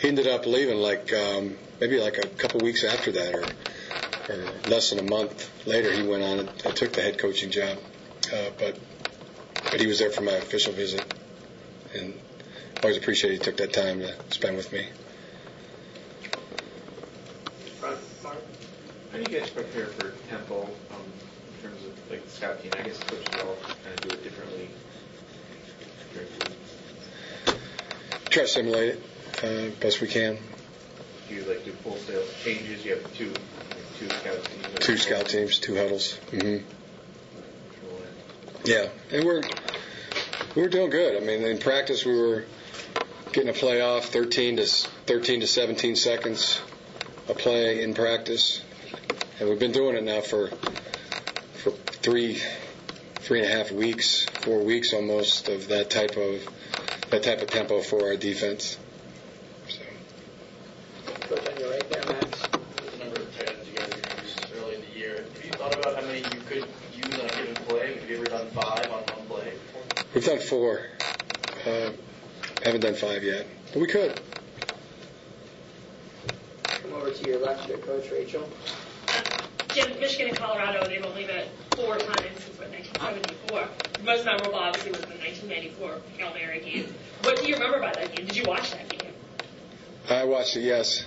He 0.00 0.08
ended 0.08 0.26
up 0.26 0.46
leaving 0.46 0.76
like 0.78 1.12
um, 1.12 1.56
maybe 1.80 1.98
like 1.98 2.18
a 2.18 2.26
couple 2.26 2.60
weeks 2.60 2.84
after 2.84 3.12
that, 3.12 3.34
or 3.34 3.54
or 4.28 4.60
less 4.66 4.90
than 4.90 4.98
a 4.98 5.02
month 5.02 5.66
later. 5.66 5.92
He 5.92 6.02
went 6.02 6.22
on 6.22 6.38
and 6.64 6.76
took 6.76 6.94
the 6.94 7.02
head 7.02 7.18
coaching 7.18 7.50
job, 7.50 7.78
uh, 8.32 8.50
but 8.58 8.78
but 9.70 9.80
he 9.80 9.86
was 9.86 9.98
there 9.98 10.10
for 10.10 10.22
my 10.22 10.32
official 10.32 10.72
visit, 10.72 11.04
and 11.94 12.18
always 12.82 12.96
appreciated 12.96 13.38
he 13.38 13.44
took 13.44 13.56
that 13.58 13.72
time 13.72 14.00
to 14.00 14.14
spend 14.30 14.56
with 14.56 14.72
me. 14.72 14.86
How 17.82 19.22
do 19.22 19.22
you 19.22 19.28
guys 19.28 19.48
prepare 19.48 19.86
for 19.86 20.12
tempo 20.28 20.64
um, 20.64 21.12
terms 21.66 21.84
of 21.84 22.10
like 22.10 22.62
team? 22.62 22.72
I 22.78 22.82
guess 22.82 22.98
coaches 23.04 23.26
all 23.42 23.56
kind 23.84 23.94
of 23.94 24.00
do 24.02 24.08
it 24.10 24.22
differently. 24.22 24.68
Try 28.30 28.42
to 28.42 28.48
simulate 28.48 28.96
it 28.96 29.02
uh, 29.42 29.70
best 29.80 30.00
we 30.00 30.08
can. 30.08 30.38
Do 31.28 31.34
you 31.34 31.44
like 31.44 31.64
do 31.64 31.72
wholesale 31.82 32.22
changes? 32.42 32.84
You 32.84 32.96
have 32.96 33.14
two 33.14 33.32
two 33.98 34.08
scout 34.08 34.44
teams. 34.44 34.86
Two 34.86 34.96
scout 34.96 35.26
teams, 35.28 35.58
two 35.58 35.74
huddles. 35.76 36.14
hmm 36.30 36.58
Yeah, 38.64 38.88
and 39.10 39.24
we're 39.24 39.42
we 40.54 40.62
were 40.62 40.68
doing 40.68 40.90
good. 40.90 41.20
I 41.20 41.24
mean, 41.24 41.42
in 41.42 41.58
practice 41.58 42.04
we 42.04 42.16
were 42.16 42.44
getting 43.32 43.50
a 43.50 43.54
play 43.54 43.80
off 43.80 44.06
13 44.06 44.58
to 44.58 44.66
13 44.66 45.40
to 45.40 45.46
17 45.46 45.96
seconds 45.96 46.60
a 47.28 47.34
play 47.34 47.82
in 47.82 47.94
practice, 47.94 48.60
and 49.40 49.48
we've 49.48 49.58
been 49.58 49.72
doing 49.72 49.96
it 49.96 50.04
now 50.04 50.20
for 50.20 50.50
three 52.06 52.40
three 53.16 53.40
and 53.40 53.48
a 53.48 53.52
half 53.52 53.72
weeks, 53.72 54.26
four 54.42 54.62
weeks 54.62 54.92
almost 54.92 55.48
of 55.48 55.66
that 55.66 55.90
type 55.90 56.16
of 56.16 56.40
that 57.10 57.24
type 57.24 57.42
of 57.42 57.50
tempo 57.50 57.82
for 57.82 58.06
our 58.06 58.16
defense. 58.16 58.78
Coach 61.22 61.48
on 61.48 61.58
your 61.58 61.72
right 61.72 61.90
there, 61.90 62.06
Max. 62.06 62.42
The 62.42 63.04
number 63.04 63.22
of 63.22 63.36
tight 63.36 63.48
ends 63.48 63.68
you 63.68 63.74
guys 63.76 63.90
are 63.90 64.22
used 64.22 64.46
early 64.56 64.76
in 64.76 64.82
the 64.82 64.96
year. 64.96 65.16
Have 65.34 65.44
you 65.44 65.50
thought 65.50 65.74
about 65.74 65.96
how 65.96 66.02
many 66.02 66.18
you 66.18 66.40
could 66.46 66.68
use 66.94 67.18
on 67.18 67.26
a 67.26 67.28
given 67.28 67.54
play? 67.66 67.98
Have 67.98 68.08
you 68.08 68.16
ever 68.18 68.26
done 68.26 68.46
five 68.50 68.86
on 68.86 69.02
one 69.02 69.26
play 69.26 69.50
before? 69.50 70.04
We've 70.14 70.24
done 70.24 70.38
four. 70.38 70.86
Uh, 71.66 71.90
haven't 72.62 72.82
done 72.82 72.94
five 72.94 73.24
yet, 73.24 73.48
but 73.72 73.80
we 73.80 73.88
could. 73.88 74.20
Come 76.62 76.92
over 76.92 77.10
to 77.10 77.28
your 77.28 77.40
left 77.40 77.64
here, 77.64 77.78
Coach 77.78 78.12
Rachel. 78.12 78.48
Jim, 79.76 80.00
Michigan 80.00 80.28
and 80.28 80.38
Colorado, 80.38 80.88
they've 80.88 81.04
only 81.04 81.26
met 81.26 81.48
four 81.72 81.98
times 81.98 82.42
since 82.42 82.58
what, 82.58 82.70
1974. 82.70 83.68
The 83.92 84.02
most 84.04 84.24
memorable, 84.24 84.54
obviously, 84.54 84.92
was 84.92 85.02
the 85.02 85.08
1994 85.08 86.00
Hail 86.16 86.32
Mary 86.32 86.60
game. 86.60 86.94
What 87.20 87.36
do 87.36 87.46
you 87.46 87.52
remember 87.56 87.76
about 87.76 87.92
that 87.96 88.14
game? 88.14 88.24
Did 88.24 88.36
you 88.38 88.44
watch 88.44 88.70
that 88.70 88.88
game? 88.88 89.12
I 90.08 90.24
watched 90.24 90.56
it. 90.56 90.60
Yes. 90.60 91.04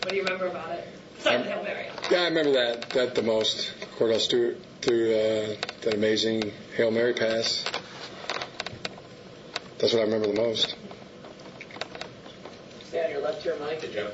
What 0.00 0.10
do 0.10 0.16
you 0.16 0.24
remember 0.24 0.48
about 0.48 0.68
it? 0.72 0.88
Besides 1.14 1.44
the 1.44 1.50
Hail 1.50 1.62
Mary. 1.62 1.86
Yeah, 2.10 2.22
I 2.22 2.24
remember 2.24 2.52
that 2.54 2.90
that 2.90 3.14
the 3.14 3.22
most. 3.22 3.72
Kordell 3.96 4.18
Stewart 4.18 4.56
threw 4.82 5.14
uh, 5.14 5.54
that 5.82 5.94
amazing 5.94 6.50
hail 6.76 6.90
mary 6.90 7.14
pass. 7.14 7.64
That's 9.78 9.92
what 9.92 10.00
I 10.00 10.04
remember 10.06 10.26
the 10.26 10.40
most. 10.40 10.74
Stay 12.86 13.04
on 13.04 13.10
your 13.12 13.20
left 13.22 13.44
here, 13.44 13.56
Mike. 13.60 13.80
Hey, 13.80 13.92
Jim. 13.92 14.08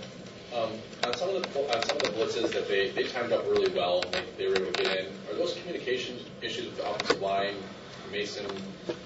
Um, 0.55 0.71
on 1.03 1.17
some 1.17 1.31
of 1.31 1.53
the 1.53 1.75
on 1.75 1.83
some 1.83 1.97
of 1.97 2.03
the 2.03 2.09
blitzes 2.11 2.53
that 2.53 2.69
they, 2.69 2.91
they 2.91 3.03
timed 3.05 3.33
up 3.33 3.45
really 3.45 3.75
well, 3.75 4.03
they, 4.13 4.25
they 4.39 4.49
were 4.49 4.57
able 4.57 4.73
to 4.73 4.83
get 4.85 4.99
in. 5.01 5.07
Are 5.29 5.35
those 5.35 5.55
communication 5.55 6.19
issues 6.43 6.67
with 6.67 6.77
the 6.77 6.89
offensive 6.89 7.21
line? 7.21 7.55
Mason 8.13 8.47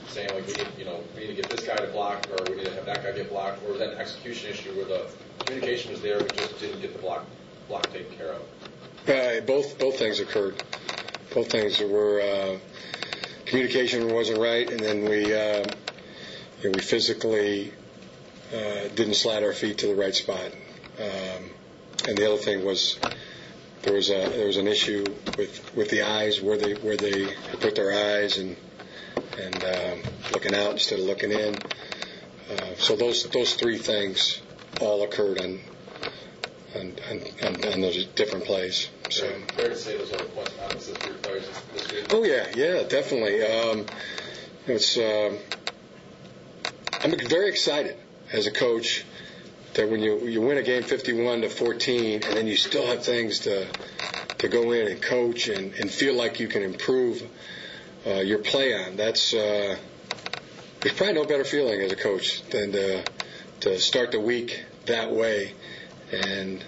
saying 0.09 0.35
like 0.35 0.47
we 0.47 0.53
need 0.53 0.67
you 0.77 0.85
know 0.85 1.03
we 1.15 1.23
need 1.23 1.29
to 1.29 1.35
get 1.35 1.49
this 1.49 1.67
guy 1.67 1.77
to 1.77 1.87
block, 1.93 2.23
or 2.31 2.45
we 2.45 2.57
need 2.57 2.65
to 2.65 2.75
have 2.75 2.85
that 2.85 3.03
guy 3.03 3.13
get 3.13 3.31
blocked, 3.31 3.65
or 3.65 3.71
was 3.71 3.79
that 3.79 3.95
an 3.95 3.99
execution 3.99 4.51
issue 4.51 4.75
where 4.75 4.85
the 4.85 5.09
communication 5.45 5.93
was 5.93 6.03
there, 6.03 6.23
we 6.23 6.29
just 6.29 6.61
didn't 6.61 6.81
get 6.83 6.93
the 6.93 6.99
block 6.99 7.25
block 7.69 7.91
taken 7.91 8.15
care 8.17 8.35
of? 8.35 8.43
Uh, 9.09 9.41
both 9.47 9.79
both 9.79 9.99
things 9.99 10.21
occurred. 10.21 10.57
Both 11.33 11.51
things 11.51 11.81
were 11.81 12.21
uh, 12.21 12.59
communication 13.47 14.13
wasn't 14.13 14.41
right, 14.41 14.69
and 14.69 14.81
then 14.81 15.05
we 15.05 15.35
uh, 15.35 15.65
you 16.61 16.69
know, 16.69 16.75
we 16.75 16.81
physically 16.81 17.73
uh, 18.53 18.89
didn't 18.95 19.15
slide 19.15 19.43
our 19.43 19.55
feet 19.55 19.79
to 19.79 19.87
the 19.87 19.95
right 19.95 20.15
spot. 20.15 20.53
Um, 20.99 21.51
and 22.07 22.19
the 22.19 22.27
other 22.27 22.43
thing 22.43 22.65
was 22.65 22.99
there 23.83 23.93
was 23.93 24.11
a 24.11 24.29
there 24.29 24.47
was 24.47 24.57
an 24.57 24.67
issue 24.67 25.15
with 25.37 25.75
with 25.77 25.91
the 25.91 26.03
eyes 26.03 26.41
where 26.41 26.57
they 26.57 26.75
where 26.75 26.97
they 26.97 27.33
put 27.61 27.75
their 27.75 27.93
eyes 27.93 28.39
and 28.39 28.57
and 29.39 29.65
um, 29.65 30.03
looking 30.33 30.55
out 30.55 30.73
instead 30.73 30.99
of 30.99 31.05
looking 31.07 31.31
in. 31.31 31.63
Uh, 32.51 32.75
so 32.77 32.97
those 32.97 33.25
those 33.31 33.55
three 33.55 33.79
things 33.79 34.41
all 34.81 35.03
occurred 35.03 35.39
on 35.39 35.61
on, 36.77 36.97
on, 37.65 37.81
those 37.81 38.05
different 38.07 38.45
plays. 38.45 38.91
So. 39.09 39.27
Fair 39.57 39.71
to 39.71 39.77
say 39.77 39.97
those 39.97 40.13
are 40.13 40.19
the 40.19 40.29
points 40.29 40.53
of 40.53 40.61
emphasis 40.61 40.99
for 40.99 41.15
players 41.15 41.49
this 41.73 41.91
year. 41.91 42.05
Oh 42.11 42.25
yeah, 42.25 42.47
yeah, 42.55 42.83
definitely. 42.83 43.43
Um, 43.43 43.87
it's 44.67 44.99
um, 44.99 45.39
I'm 47.03 47.29
very 47.29 47.49
excited 47.49 47.97
as 48.33 48.47
a 48.47 48.51
coach 48.51 49.05
that 49.79 49.89
when 49.89 50.01
you 50.01 50.27
you 50.27 50.41
win 50.41 50.59
a 50.59 50.63
game 50.63 50.83
51 50.83 51.43
to 51.43 51.49
14, 51.49 52.23
and 52.25 52.37
then 52.37 52.49
you 52.49 52.57
still 52.57 52.87
have 52.87 53.05
things 53.05 53.41
to 53.41 53.67
to 54.39 54.49
go 54.49 54.73
in 54.73 54.89
and 54.89 55.01
coach 55.01 55.49
and, 55.49 55.73
and 55.75 55.89
feel 55.89 56.15
like 56.15 56.41
you 56.41 56.49
can 56.49 56.63
improve 56.63 57.23
uh, 58.05 58.15
your 58.15 58.41
play 58.41 58.75
on. 58.75 58.97
That's 58.97 59.33
uh, 59.33 59.77
there's 60.83 60.97
probably 60.97 61.15
no 61.15 61.25
better 61.25 61.45
feeling 61.45 61.81
as 61.81 61.93
a 61.93 61.97
coach 61.97 62.43
than 62.51 62.73
to 62.73 63.05
to 63.61 63.79
start 63.79 64.11
the 64.11 64.21
week 64.21 64.65
that 64.87 65.13
way, 65.13 65.55
and 66.13 66.65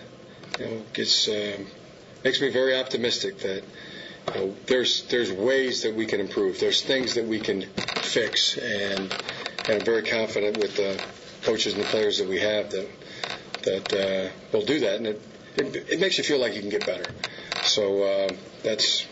you 0.61 0.65
know 0.65 0.83
gets 0.93 1.29
um, 1.29 1.67
makes 2.23 2.41
me 2.41 2.49
very 2.51 2.79
optimistic 2.79 3.41
that 3.41 3.65
you 4.29 4.35
know, 4.35 4.55
there's 4.67 5.03
there's 5.09 5.33
ways 5.33 5.83
that 5.83 5.97
we 5.97 6.07
can 6.07 6.21
improve. 6.21 6.61
There's 6.61 6.83
things 6.83 7.17
that 7.17 7.27
we 7.27 7.41
can 7.41 7.63
fix, 8.03 8.57
and, 8.57 9.13
and 9.67 9.79
I'm 9.79 9.85
very 9.85 10.05
confident 10.05 10.59
with 10.59 10.77
the 10.77 11.01
coaches 11.43 11.75
and 11.75 11.83
the 11.83 11.89
players 11.89 12.19
that 12.19 12.29
we 12.29 12.39
have 12.39 12.71
that 12.71 12.89
that 13.65 13.93
uh, 13.95 14.31
will 14.53 14.65
do 14.65 14.81
that, 14.81 14.97
and 14.97 15.07
it, 15.07 15.21
it 15.57 15.77
it 15.93 16.01
makes 16.01 16.19
you 16.19 16.25
feel 16.25 16.39
like 16.39 16.55
you 16.55 16.61
can 16.61 16.71
get 16.71 16.87
better. 16.87 17.11
So 17.65 18.03
uh, 18.03 18.33
that's 18.63 19.07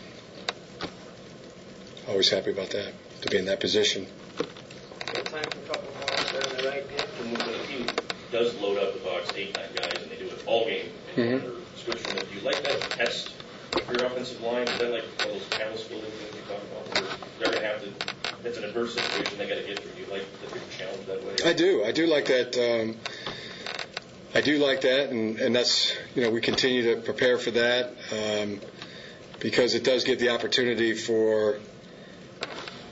always 2.07 2.29
happy 2.29 2.51
about 2.51 2.69
that 2.71 2.93
to 3.21 3.29
be 3.29 3.37
in 3.37 3.45
that 3.45 3.59
position. 3.59 4.07
Time 4.35 5.23
for 5.25 5.37
a 5.37 5.43
couple 5.67 5.91
more. 5.93 6.25
Start 6.25 6.47
on 6.47 6.57
the 6.57 6.69
right 6.69 6.89
here. 6.89 7.05
And 7.19 7.37
when 7.37 7.51
the 7.51 7.67
team 7.67 7.87
does 8.31 8.55
load 8.59 8.77
up 8.79 8.93
the 8.93 8.99
box 8.99 9.31
eight, 9.35 9.55
nine 9.55 9.69
guys, 9.75 10.01
and 10.01 10.11
they 10.11 10.15
do 10.17 10.25
it 10.25 10.41
all 10.45 10.65
game, 10.65 10.89
and 11.15 11.41
Mhm. 11.41 11.55
switch 11.77 11.97
from 11.99 12.17
it, 12.17 12.29
do 12.29 12.35
you 12.37 12.41
like 12.41 12.61
that 12.63 12.79
test 12.91 13.29
for 13.85 13.93
your 13.93 14.05
offensive 14.07 14.41
line? 14.41 14.67
Is 14.67 14.79
that 14.79 14.91
like 14.91 15.03
all 15.25 15.33
those 15.33 15.43
panel 15.51 15.77
building 15.89 16.11
things 16.11 16.35
you 16.35 16.41
talk 16.47 16.61
about? 16.63 16.87
Where 16.97 17.09
they're 17.39 17.47
going 17.49 17.61
to 17.61 17.67
have 17.67 17.81
to, 17.81 17.87
if 18.39 18.45
it's 18.45 18.57
an 18.57 18.63
adverse 18.65 18.95
situation, 18.95 19.37
they 19.37 19.47
got 19.47 19.55
to 19.55 19.63
get 19.63 19.79
through. 19.79 19.91
Do 19.91 20.01
you 20.01 20.07
like 20.11 20.25
that 20.41 20.49
you're 20.55 20.63
challenged 20.77 21.07
that 21.07 21.23
way? 21.23 21.49
I 21.49 21.53
do. 21.53 21.83
I 21.83 21.91
do 21.91 22.07
like 22.07 22.25
that. 22.25 22.57
Um, 22.57 22.97
I 24.33 24.41
do 24.41 24.59
like 24.59 24.81
that, 24.81 25.09
and, 25.09 25.39
and 25.39 25.55
that's 25.55 25.95
you 26.13 26.21
know 26.21 26.29
we 26.29 26.39
continue 26.39 26.93
to 26.93 27.01
prepare 27.01 27.39
for 27.39 27.49
that 27.51 27.93
um, 28.11 28.59
because 29.39 29.73
it 29.73 29.83
does 29.83 30.03
give 30.03 30.19
the 30.19 30.29
opportunity 30.29 30.93
for 30.93 31.59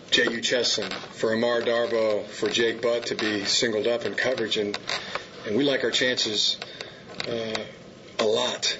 Jehu 0.10 0.42
Chesson, 0.42 0.90
for 0.90 1.34
Amara 1.34 1.62
Darboh, 1.62 2.26
for 2.26 2.50
Jake 2.50 2.82
Butt 2.82 3.08
to 3.08 3.16
be 3.16 3.46
singled 3.46 3.86
up 3.86 4.06
in 4.06 4.16
coverage, 4.16 4.58
and 4.58 4.78
and 5.46 5.56
we 5.56 5.64
like 5.64 5.84
our 5.84 5.92
chances 5.92 6.58
uh, 7.28 7.64
a 8.20 8.26
lot 8.26 8.76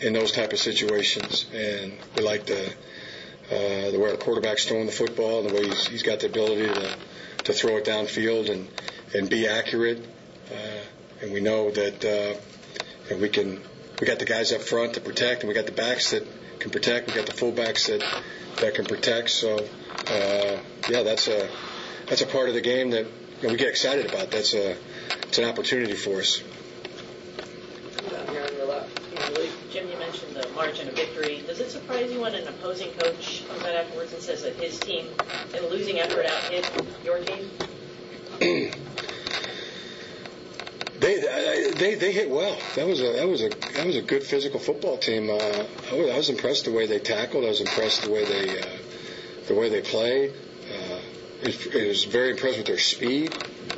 in 0.00 0.14
those 0.14 0.32
type 0.32 0.54
of 0.54 0.58
situations, 0.58 1.44
and 1.52 1.92
we 2.16 2.22
like 2.22 2.46
the 2.46 2.66
uh, 3.50 3.90
the 3.90 3.98
way 3.98 4.10
our 4.10 4.16
quarterback's 4.16 4.64
throwing 4.64 4.86
the 4.86 4.92
football, 4.92 5.42
the 5.42 5.52
way 5.52 5.66
he's, 5.66 5.86
he's 5.88 6.02
got 6.02 6.20
the 6.20 6.26
ability 6.26 6.66
to 6.66 6.94
to 7.44 7.52
throw 7.52 7.76
it 7.76 7.84
downfield 7.84 8.48
and 8.48 8.68
and 9.14 9.28
be 9.28 9.46
accurate. 9.46 10.02
Uh, 10.50 10.80
and 11.22 11.32
we 11.32 11.40
know 11.40 11.70
that 11.70 12.04
uh, 12.04 12.40
and 13.10 13.20
we 13.20 13.28
can 13.28 13.60
we 14.00 14.06
got 14.06 14.18
the 14.18 14.24
guys 14.24 14.52
up 14.52 14.62
front 14.62 14.94
to 14.94 15.00
protect, 15.00 15.42
and 15.42 15.48
we 15.48 15.54
got 15.54 15.66
the 15.66 15.72
backs 15.72 16.10
that 16.10 16.26
can 16.58 16.70
protect. 16.70 17.08
We 17.08 17.14
got 17.14 17.26
the 17.26 17.32
fullbacks 17.32 17.86
that 17.88 18.02
that 18.60 18.74
can 18.74 18.84
protect. 18.84 19.30
So 19.30 19.56
uh, 19.58 20.58
yeah, 20.88 21.02
that's 21.02 21.28
a 21.28 21.48
that's 22.06 22.22
a 22.22 22.26
part 22.26 22.48
of 22.48 22.54
the 22.54 22.60
game 22.60 22.90
that 22.90 23.06
you 23.40 23.46
know, 23.46 23.52
we 23.52 23.56
get 23.56 23.68
excited 23.68 24.06
about. 24.06 24.30
That's 24.30 24.54
a 24.54 24.76
it's 25.22 25.38
an 25.38 25.44
opportunity 25.44 25.94
for 25.94 26.20
us. 26.20 26.42
Down 28.10 28.26
here 28.28 28.42
on 28.42 28.54
your 28.54 28.66
left. 28.66 29.00
Usually. 29.12 29.50
Jim, 29.70 29.88
you 29.88 29.98
mentioned 29.98 30.34
the 30.34 30.48
margin 30.50 30.88
of 30.88 30.94
victory 30.94 31.10
victory. 31.20 31.46
Does 31.46 31.60
it 31.60 31.70
surprise 31.70 32.10
you 32.12 32.20
when 32.20 32.34
an 32.34 32.46
opposing 32.48 32.92
coach 32.92 33.46
comes 33.48 33.62
out 33.62 33.74
afterwards 33.74 34.12
and 34.12 34.22
says 34.22 34.42
that 34.42 34.54
his 34.54 34.78
team, 34.80 35.06
in 35.54 35.66
losing 35.68 35.98
effort, 36.00 36.26
out 36.26 36.42
hit 36.44 36.70
your 37.04 37.18
team? 37.20 37.50
They, 41.16 41.70
they 41.72 41.94
they 41.96 42.12
hit 42.12 42.30
well. 42.30 42.56
That 42.76 42.86
was 42.86 43.00
a 43.00 43.12
that 43.14 43.28
was 43.28 43.42
a 43.42 43.48
that 43.48 43.84
was 43.84 43.96
a 43.96 44.02
good 44.02 44.22
physical 44.22 44.60
football 44.60 44.96
team. 44.96 45.28
Uh, 45.28 45.34
I, 45.34 45.94
was, 45.94 46.10
I 46.10 46.16
was 46.16 46.28
impressed 46.30 46.66
the 46.66 46.72
way 46.72 46.86
they 46.86 47.00
tackled. 47.00 47.44
I 47.44 47.48
was 47.48 47.60
impressed 47.60 48.02
the 48.02 48.10
way 48.10 48.24
they 48.24 48.60
uh, 48.60 48.66
the 49.48 49.54
way 49.54 49.68
they 49.68 49.80
played. 49.80 50.30
Uh, 50.30 51.00
it, 51.42 51.66
it 51.74 51.88
was 51.88 52.04
very 52.04 52.30
impressed 52.30 52.58
with 52.58 52.66
their 52.66 52.78
speed. 52.78 53.34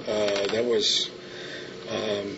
Uh, 0.06 0.46
that 0.48 0.64
was, 0.64 1.08
um, 1.90 2.36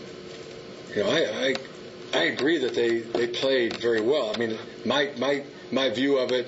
you 0.95 1.03
know, 1.03 1.11
I, 1.11 1.47
I 1.49 2.19
I 2.19 2.23
agree 2.25 2.59
that 2.59 2.75
they 2.75 3.01
they 3.01 3.27
played 3.27 3.77
very 3.79 4.01
well. 4.01 4.33
I 4.33 4.39
mean, 4.39 4.57
my 4.85 5.11
my 5.19 5.43
my 5.73 5.91
view 5.91 6.19
of 6.19 6.31
it 6.31 6.47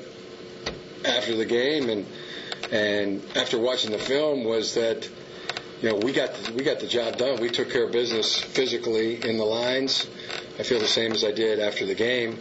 after 1.05 1.35
the 1.35 1.47
game 1.47 1.91
and 1.91 2.07
and 2.71 3.25
after 3.37 3.59
watching 3.59 3.91
the 3.91 3.99
film 3.99 4.45
was 4.45 4.75
that 4.75 5.09
you 5.83 5.91
know, 5.91 5.97
we 5.97 6.13
got 6.13 6.31
we 6.51 6.65
got 6.65 6.81
the 6.81 6.87
job 6.87 7.17
done. 7.17 7.41
We 7.41 7.51
took 7.51 7.71
care 7.71 7.85
of 7.85 7.93
business 7.93 8.39
physically 8.39 9.23
in 9.29 9.37
the 9.37 9.45
lines. 9.45 10.07
I 10.59 10.63
feel 10.63 10.81
the 10.81 10.87
same 10.87 11.13
as 11.13 11.23
I 11.23 11.33
did 11.33 11.61
after 11.61 11.85
the 11.85 11.95
game. 11.95 12.39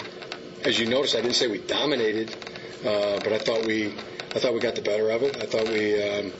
As 0.64 0.80
you 0.80 0.88
noticed, 0.88 1.16
I 1.16 1.22
didn't 1.22 1.36
say 1.36 1.48
we 1.48 1.60
dominated, 1.60 2.34
uh, 2.86 3.20
but 3.20 3.34
I 3.34 3.38
thought 3.38 3.66
we 3.66 3.94
I 4.34 4.40
thought 4.40 4.54
we 4.54 4.60
got 4.60 4.76
the 4.76 4.82
better 4.82 5.10
of 5.10 5.24
it. 5.24 5.38
I 5.38 5.46
thought 5.46 5.68
we 5.68 6.02
um, 6.02 6.32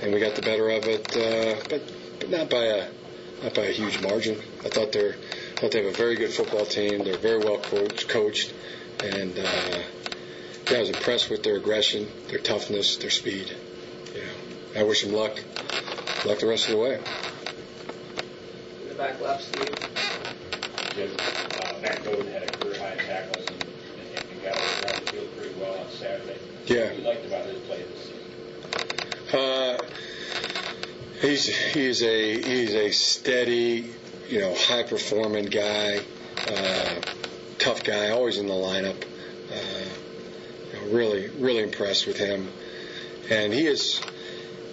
and 0.00 0.12
we 0.12 0.20
got 0.20 0.34
the 0.34 0.42
better 0.42 0.70
of 0.70 0.86
it, 0.86 1.16
uh, 1.16 1.62
but 1.68 1.92
but 2.18 2.30
not 2.30 2.48
by 2.48 2.64
a 2.64 2.88
not 3.42 3.54
by 3.54 3.62
a 3.62 3.72
huge 3.72 4.00
margin. 4.00 4.40
I 4.64 4.68
thought 4.68 4.92
they're 4.92 5.14
I 5.56 5.60
thought 5.60 5.72
they 5.72 5.84
have 5.84 5.92
a 5.92 5.96
very 5.96 6.16
good 6.16 6.32
football 6.32 6.64
team. 6.64 7.04
They're 7.04 7.18
very 7.18 7.38
well 7.38 7.58
coached, 7.58 8.08
coached 8.08 8.54
and 9.04 9.38
uh, 9.38 9.82
yeah, 10.70 10.76
I 10.76 10.80
was 10.80 10.88
impressed 10.88 11.28
with 11.28 11.42
their 11.42 11.56
aggression, 11.56 12.08
their 12.28 12.38
toughness, 12.38 12.96
their 12.96 13.10
speed. 13.10 13.54
Yeah, 14.14 14.80
I 14.80 14.84
wish 14.84 15.02
them 15.02 15.12
luck 15.12 15.38
luck 16.24 16.38
the 16.38 16.46
rest 16.46 16.68
of 16.68 16.72
the 16.72 16.78
way. 16.78 16.94
In 18.82 18.88
the 18.88 18.94
back 18.94 19.20
left, 19.20 19.44
Steve. 19.44 19.74
Jim, 20.94 21.10
uh, 21.18 21.80
Matt 21.80 22.04
Godin 22.04 22.26
had 22.30 22.42
a 22.42 22.52
career 22.58 22.78
high 22.78 22.92
in 22.92 22.98
tackles 22.98 23.46
and, 23.48 23.62
and, 23.62 24.30
and 24.30 24.42
got 24.42 24.56
around 24.56 25.06
the 25.06 25.12
field 25.12 25.36
pretty 25.36 25.54
well 25.58 25.78
on 25.78 25.90
Saturday. 25.90 26.38
Yeah. 26.66 26.84
What 26.84 26.98
you 26.98 27.04
liked 27.04 27.26
about 27.26 27.46
his 27.46 27.58
play 27.60 27.82
this 27.82 28.02
season? 28.04 29.40
Uh, 29.40 29.78
he's 31.20 31.46
he's 31.72 32.02
a 32.02 32.42
he's 32.42 32.74
a 32.74 32.90
steady, 32.90 33.90
you 34.28 34.40
know, 34.40 34.54
high 34.54 34.82
performing 34.82 35.46
guy, 35.46 36.00
uh, 36.48 37.00
tough 37.58 37.82
guy, 37.84 38.10
always 38.10 38.36
in 38.36 38.46
the 38.46 38.52
lineup. 38.52 39.02
Uh, 39.50 39.88
you 40.72 40.80
know, 40.80 40.94
really 40.94 41.28
really 41.38 41.62
impressed 41.62 42.06
with 42.06 42.18
him, 42.18 42.50
and 43.30 43.52
he 43.52 43.66
is 43.66 44.00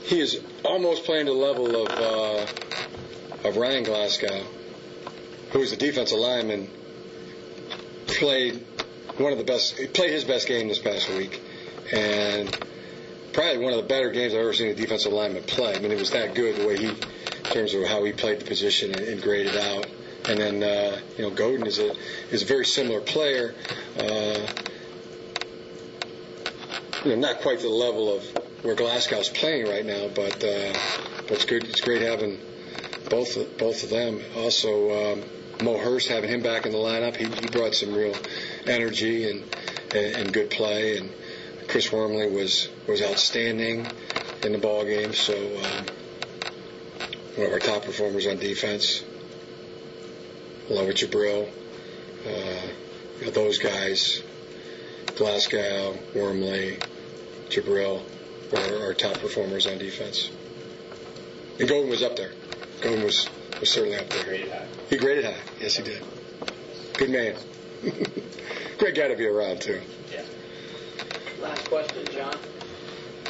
he 0.03 0.19
is 0.19 0.41
almost 0.63 1.03
playing 1.05 1.25
to 1.25 1.31
the 1.31 1.37
level 1.37 1.85
of 1.85 1.89
uh, 1.91 3.47
of 3.47 3.57
Ryan 3.57 3.83
Glasgow, 3.83 4.43
who 5.51 5.59
was 5.59 5.71
the 5.71 5.77
defensive 5.77 6.19
lineman, 6.19 6.69
played 8.07 8.65
one 9.17 9.31
of 9.31 9.37
the 9.37 9.43
best, 9.43 9.75
played 9.93 10.11
his 10.11 10.23
best 10.23 10.47
game 10.47 10.67
this 10.67 10.79
past 10.79 11.09
week, 11.09 11.41
and 11.91 12.49
probably 13.33 13.59
one 13.59 13.73
of 13.73 13.81
the 13.81 13.87
better 13.87 14.11
games 14.11 14.33
I've 14.33 14.41
ever 14.41 14.53
seen 14.53 14.69
a 14.69 14.75
defensive 14.75 15.13
lineman 15.13 15.43
play. 15.43 15.75
I 15.75 15.79
mean, 15.79 15.91
it 15.91 15.99
was 15.99 16.11
that 16.11 16.35
good 16.35 16.57
the 16.57 16.67
way 16.67 16.77
he, 16.77 16.87
in 16.87 17.43
terms 17.43 17.73
of 17.73 17.85
how 17.85 18.03
he 18.03 18.11
played 18.11 18.39
the 18.39 18.45
position 18.45 18.91
and, 18.93 19.01
and 19.01 19.21
graded 19.21 19.55
out. 19.55 19.87
And 20.27 20.39
then, 20.39 20.63
uh, 20.63 20.99
you 21.17 21.23
know, 21.23 21.31
Godin 21.31 21.65
is 21.65 21.79
a 21.79 21.95
is 22.31 22.43
a 22.43 22.45
very 22.45 22.65
similar 22.65 23.01
player. 23.01 23.55
Uh, 23.97 24.45
you 27.05 27.11
know, 27.11 27.15
not 27.15 27.39
quite 27.39 27.59
the 27.61 27.69
level 27.69 28.15
of 28.15 28.48
where 28.61 28.75
Glasgow's 28.75 29.29
playing 29.29 29.67
right 29.67 29.85
now, 29.85 30.09
but 30.13 30.43
uh, 30.43 30.73
but 31.23 31.31
it's 31.31 31.45
good. 31.45 31.63
It's 31.63 31.81
great 31.81 32.01
having 32.01 32.39
both 33.09 33.37
of, 33.37 33.57
both 33.57 33.83
of 33.83 33.89
them. 33.89 34.21
Also, 34.35 35.13
um, 35.13 35.23
Mo 35.63 35.77
Hurst 35.77 36.09
having 36.09 36.29
him 36.29 36.41
back 36.41 36.65
in 36.65 36.71
the 36.71 36.77
lineup, 36.77 37.15
he, 37.15 37.25
he 37.25 37.47
brought 37.47 37.73
some 37.73 37.93
real 37.93 38.15
energy 38.65 39.29
and, 39.29 39.43
and 39.95 40.15
and 40.15 40.33
good 40.33 40.49
play. 40.49 40.97
And 40.97 41.11
Chris 41.67 41.91
Wormley 41.91 42.29
was 42.29 42.69
was 42.87 43.01
outstanding 43.01 43.87
in 44.43 44.51
the 44.51 44.57
ball 44.57 44.83
game. 44.83 45.13
So 45.13 45.33
um, 45.35 45.85
one 47.35 47.47
of 47.47 47.53
our 47.53 47.59
top 47.59 47.83
performers 47.83 48.27
on 48.27 48.37
defense. 48.37 49.03
Along 50.69 50.85
with 50.85 50.97
Jabrill, 50.97 51.49
uh, 52.27 52.67
you 53.19 53.25
know, 53.25 53.31
those 53.31 53.57
guys, 53.57 54.21
Glasgow, 55.15 55.97
Wormley, 56.13 56.77
Jabrill, 57.49 58.03
were 58.51 58.85
our 58.85 58.93
top 58.93 59.17
performers 59.19 59.67
on 59.67 59.77
defense. 59.77 60.29
And 61.59 61.67
Godin 61.67 61.89
was 61.89 62.03
up 62.03 62.15
there. 62.15 62.31
Godin 62.81 63.03
was, 63.03 63.29
was 63.59 63.69
certainly 63.69 63.97
up 63.97 64.09
there. 64.09 64.23
Graded 64.23 64.51
high. 64.51 64.67
He 64.89 64.97
graded 64.97 65.25
high. 65.25 65.41
Yes, 65.59 65.75
he 65.75 65.83
did. 65.83 66.01
Good 66.97 67.09
man. 67.09 67.35
Great 68.77 68.95
guy 68.95 69.07
to 69.09 69.15
be 69.15 69.25
around, 69.25 69.61
too. 69.61 69.81
Yeah. 70.11 70.23
Last 71.41 71.67
question, 71.69 72.05
John. 72.13 72.37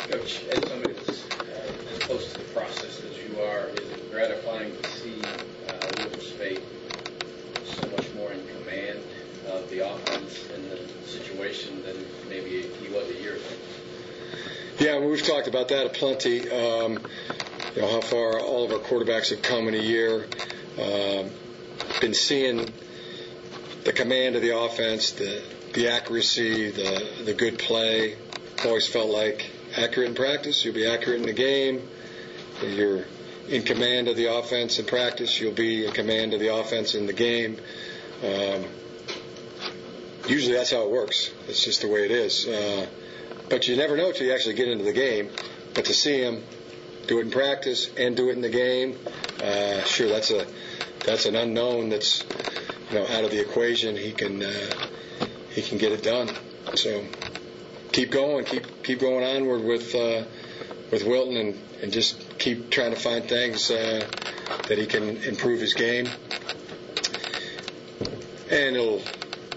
Coach, 0.09 0.43
as 0.45 0.67
somebody 0.67 0.93
that's 0.93 1.29
uh, 1.31 1.71
as 1.91 1.99
close 1.99 2.33
to 2.33 2.39
the 2.39 2.45
process 2.45 3.03
as 3.03 3.17
you 3.17 3.41
are, 3.41 3.67
is 3.69 3.91
it 3.91 4.11
gratifying 4.11 4.75
to 4.75 4.89
see 4.89 5.21
uh, 5.21 5.87
Wilton 5.97 6.19
Speight 6.19 6.63
so 7.63 7.87
much 7.89 8.11
more 8.15 8.31
in 8.31 8.45
command 8.47 8.99
of 9.47 9.69
the 9.69 9.87
offense 9.87 10.49
and 10.53 10.63
the 10.71 10.79
situation 11.07 11.83
than 11.83 12.05
maybe 12.27 12.61
he 12.61 12.93
was 12.93 13.09
a 13.09 13.21
year 13.21 13.35
ago? 13.35 13.45
Yeah, 14.79 14.99
we've 14.99 15.21
talked 15.21 15.47
about 15.47 15.67
that 15.69 15.85
a 15.85 15.89
plenty. 15.89 16.49
Um, 16.49 16.99
you 17.75 17.81
know 17.81 17.91
how 17.91 18.01
far 18.01 18.39
all 18.39 18.65
of 18.65 18.71
our 18.71 18.79
quarterbacks 18.79 19.29
have 19.29 19.41
come 19.41 19.67
in 19.67 19.73
a 19.73 19.77
year. 19.77 20.25
Um, 20.79 21.29
been 22.01 22.13
seeing 22.13 22.71
the 23.83 23.93
command 23.93 24.35
of 24.35 24.41
the 24.41 24.57
offense, 24.57 25.11
the 25.11 25.41
the 25.73 25.89
accuracy, 25.89 26.71
the 26.71 27.23
the 27.25 27.33
good 27.33 27.59
play. 27.59 28.15
Always 28.65 28.87
felt 28.87 29.09
like 29.09 29.49
accurate 29.77 30.09
in 30.09 30.15
practice, 30.15 30.63
you'll 30.65 30.73
be 30.73 30.87
accurate 30.87 31.19
in 31.19 31.25
the 31.25 31.33
game. 31.33 31.87
You're 32.61 33.05
in 33.47 33.63
command 33.63 34.07
of 34.07 34.15
the 34.15 34.33
offense 34.33 34.79
in 34.79 34.85
practice, 34.85 35.39
you'll 35.39 35.53
be 35.53 35.85
in 35.85 35.91
command 35.91 36.33
of 36.33 36.39
the 36.39 36.53
offense 36.53 36.95
in 36.95 37.05
the 37.05 37.13
game. 37.13 37.57
Um, 38.23 38.65
usually 40.27 40.55
that's 40.55 40.71
how 40.71 40.83
it 40.83 40.91
works. 40.91 41.31
It's 41.47 41.63
just 41.63 41.81
the 41.81 41.87
way 41.87 42.05
it 42.05 42.11
is. 42.11 42.47
Uh, 42.47 42.87
but 43.49 43.67
you 43.67 43.75
never 43.75 43.97
know 43.97 44.09
until 44.09 44.27
you 44.27 44.33
actually 44.33 44.55
get 44.55 44.67
into 44.67 44.83
the 44.83 44.93
game. 44.93 45.29
But 45.73 45.85
to 45.85 45.93
see 45.93 46.21
him 46.21 46.43
do 47.07 47.19
it 47.19 47.21
in 47.21 47.31
practice 47.31 47.89
and 47.97 48.15
do 48.15 48.29
it 48.29 48.33
in 48.33 48.41
the 48.41 48.49
game, 48.49 48.97
uh, 49.41 49.83
sure, 49.83 50.07
that's 50.07 50.31
a 50.31 50.45
that's 51.05 51.25
an 51.25 51.35
unknown 51.35 51.89
that's 51.89 52.23
you 52.89 52.99
know 52.99 53.07
out 53.07 53.23
of 53.23 53.31
the 53.31 53.39
equation. 53.39 53.95
He 53.95 54.11
can 54.11 54.43
uh, 54.43 54.87
he 55.51 55.61
can 55.61 55.77
get 55.77 55.91
it 55.91 56.03
done. 56.03 56.29
So 56.75 57.05
keep 57.91 58.11
going, 58.11 58.45
keep 58.45 58.83
keep 58.83 58.99
going 58.99 59.23
onward 59.23 59.63
with 59.63 59.95
uh, 59.95 60.23
with 60.91 61.03
Wilton, 61.03 61.37
and, 61.37 61.59
and 61.81 61.91
just 61.91 62.37
keep 62.39 62.69
trying 62.69 62.93
to 62.93 62.99
find 62.99 63.27
things 63.27 63.71
uh, 63.71 64.07
that 64.67 64.77
he 64.77 64.85
can 64.85 65.17
improve 65.23 65.61
his 65.61 65.73
game. 65.73 66.07
And 68.51 68.75
it'll 68.75 69.01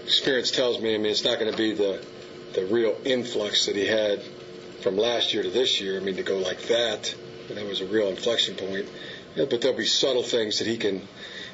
experience 0.03 0.51
tells 0.51 0.79
me, 0.79 0.93
I 0.93 0.97
mean, 0.97 1.11
it's 1.11 1.23
not 1.23 1.39
going 1.39 1.51
to 1.51 1.57
be 1.57 1.73
the 1.73 2.05
the 2.53 2.65
real 2.65 2.95
influx 3.03 3.65
that 3.65 3.75
he 3.75 3.85
had 3.85 4.21
from 4.81 4.97
last 4.97 5.33
year 5.33 5.43
to 5.43 5.49
this 5.49 5.81
year. 5.81 5.97
I 5.97 6.03
mean, 6.03 6.17
to 6.17 6.23
go 6.23 6.37
like 6.37 6.61
that, 6.67 7.15
that 7.49 7.65
was 7.65 7.81
a 7.81 7.85
real 7.85 8.09
inflection 8.09 8.55
point. 8.55 8.87
Yeah, 9.35 9.45
but 9.49 9.61
there'll 9.61 9.77
be 9.77 9.85
subtle 9.85 10.23
things 10.23 10.59
that 10.59 10.67
he 10.67 10.77
can 10.77 11.07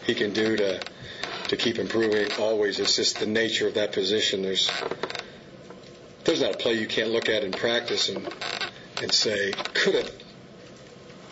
he 0.05 0.15
can 0.15 0.33
do 0.33 0.57
to 0.57 0.83
to 1.47 1.57
keep 1.57 1.79
improving. 1.79 2.38
Always, 2.38 2.79
it's 2.79 2.95
just 2.95 3.19
the 3.19 3.25
nature 3.25 3.67
of 3.67 3.75
that 3.75 3.93
position. 3.93 4.41
There's 4.41 4.73
there's 6.25 6.41
not 6.41 6.51
a 6.51 6.57
play 6.57 6.73
you 6.73 6.88
can't 6.88 7.09
look 7.09 7.29
at 7.29 7.43
in 7.43 7.53
practice 7.53 8.09
and 8.09 8.27
and 9.01 9.13
say 9.13 9.55
could 9.73 9.95
have 9.95 10.12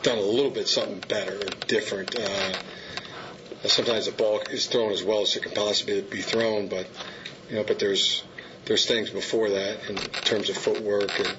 done 0.03 0.17
a 0.17 0.21
little 0.21 0.51
bit 0.51 0.67
something 0.67 1.01
better 1.01 1.47
or 1.47 1.51
different. 1.67 2.15
Uh, 2.15 2.53
sometimes 3.65 4.05
the 4.05 4.11
ball 4.11 4.39
is 4.49 4.67
thrown 4.67 4.91
as 4.91 5.03
well 5.03 5.21
as 5.21 5.35
it 5.35 5.43
can 5.43 5.51
possibly 5.51 6.01
be 6.01 6.21
thrown, 6.21 6.67
but 6.67 6.87
you 7.49 7.55
know, 7.55 7.63
but 7.63 7.79
there's 7.79 8.23
there's 8.67 8.85
things 8.85 9.09
before 9.09 9.49
that 9.49 9.89
in 9.89 9.95
terms 10.23 10.49
of 10.49 10.57
footwork 10.57 11.11
and 11.19 11.35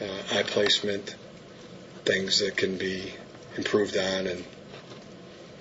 uh, 0.00 0.38
eye 0.38 0.42
placement, 0.42 1.16
things 2.04 2.40
that 2.40 2.56
can 2.56 2.78
be 2.78 3.12
improved 3.56 3.96
on, 3.96 4.26
and 4.26 4.44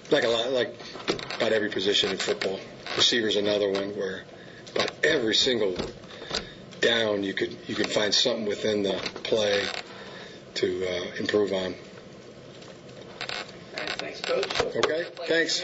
like 0.09 0.23
a 0.23 0.27
lot, 0.27 0.51
like 0.51 0.75
about 1.37 1.51
every 1.51 1.69
position 1.69 2.11
in 2.11 2.17
football. 2.17 2.59
Receiver's 2.95 3.35
another 3.35 3.69
one 3.69 3.95
where 3.95 4.23
about 4.73 4.91
every 5.03 5.35
single 5.35 5.75
down 6.81 7.23
you 7.23 7.33
could 7.33 7.55
you 7.67 7.75
could 7.75 7.87
find 7.87 8.13
something 8.13 8.45
within 8.45 8.83
the 8.83 8.93
play 9.23 9.63
to 10.55 10.85
uh, 10.87 11.15
improve 11.19 11.53
on. 11.53 11.73
Right, 13.73 13.89
thanks, 13.97 14.21
Coach. 14.21 14.75
Okay, 14.75 15.05
thanks. 15.27 15.63